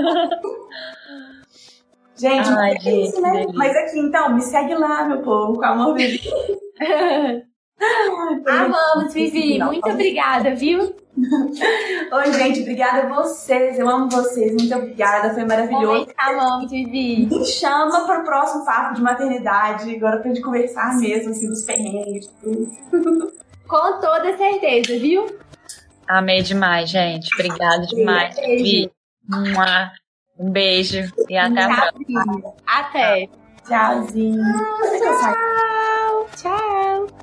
[2.15, 3.45] Gente, Ai, é isso, né?
[3.53, 5.97] Mas aqui, então, me segue lá, meu povo, com amor.
[8.47, 9.59] amamos, Vivi.
[9.59, 10.95] Muito obrigada, viu?
[12.11, 13.77] Oi, gente, obrigada a vocês.
[13.77, 14.51] Eu amo vocês.
[14.51, 16.07] Muito obrigada, foi maravilhoso.
[16.07, 17.27] Que amamos, Vivi.
[17.27, 21.63] Me chama para o próximo papo de maternidade, agora pra gente conversar mesmo, assim, dos
[21.63, 22.29] perrengues.
[23.67, 25.25] Com toda certeza, viu?
[26.07, 27.29] Amei demais, gente.
[27.33, 28.35] Obrigada demais.
[28.35, 28.63] Beijo.
[28.63, 28.91] Vi.
[29.29, 29.91] Mua.
[30.37, 30.99] Um beijo
[31.29, 32.53] e até a próxima.
[32.67, 33.29] Até.
[33.65, 34.43] Tchauzinho.
[34.99, 36.29] Tchau.
[36.35, 37.22] Tchau.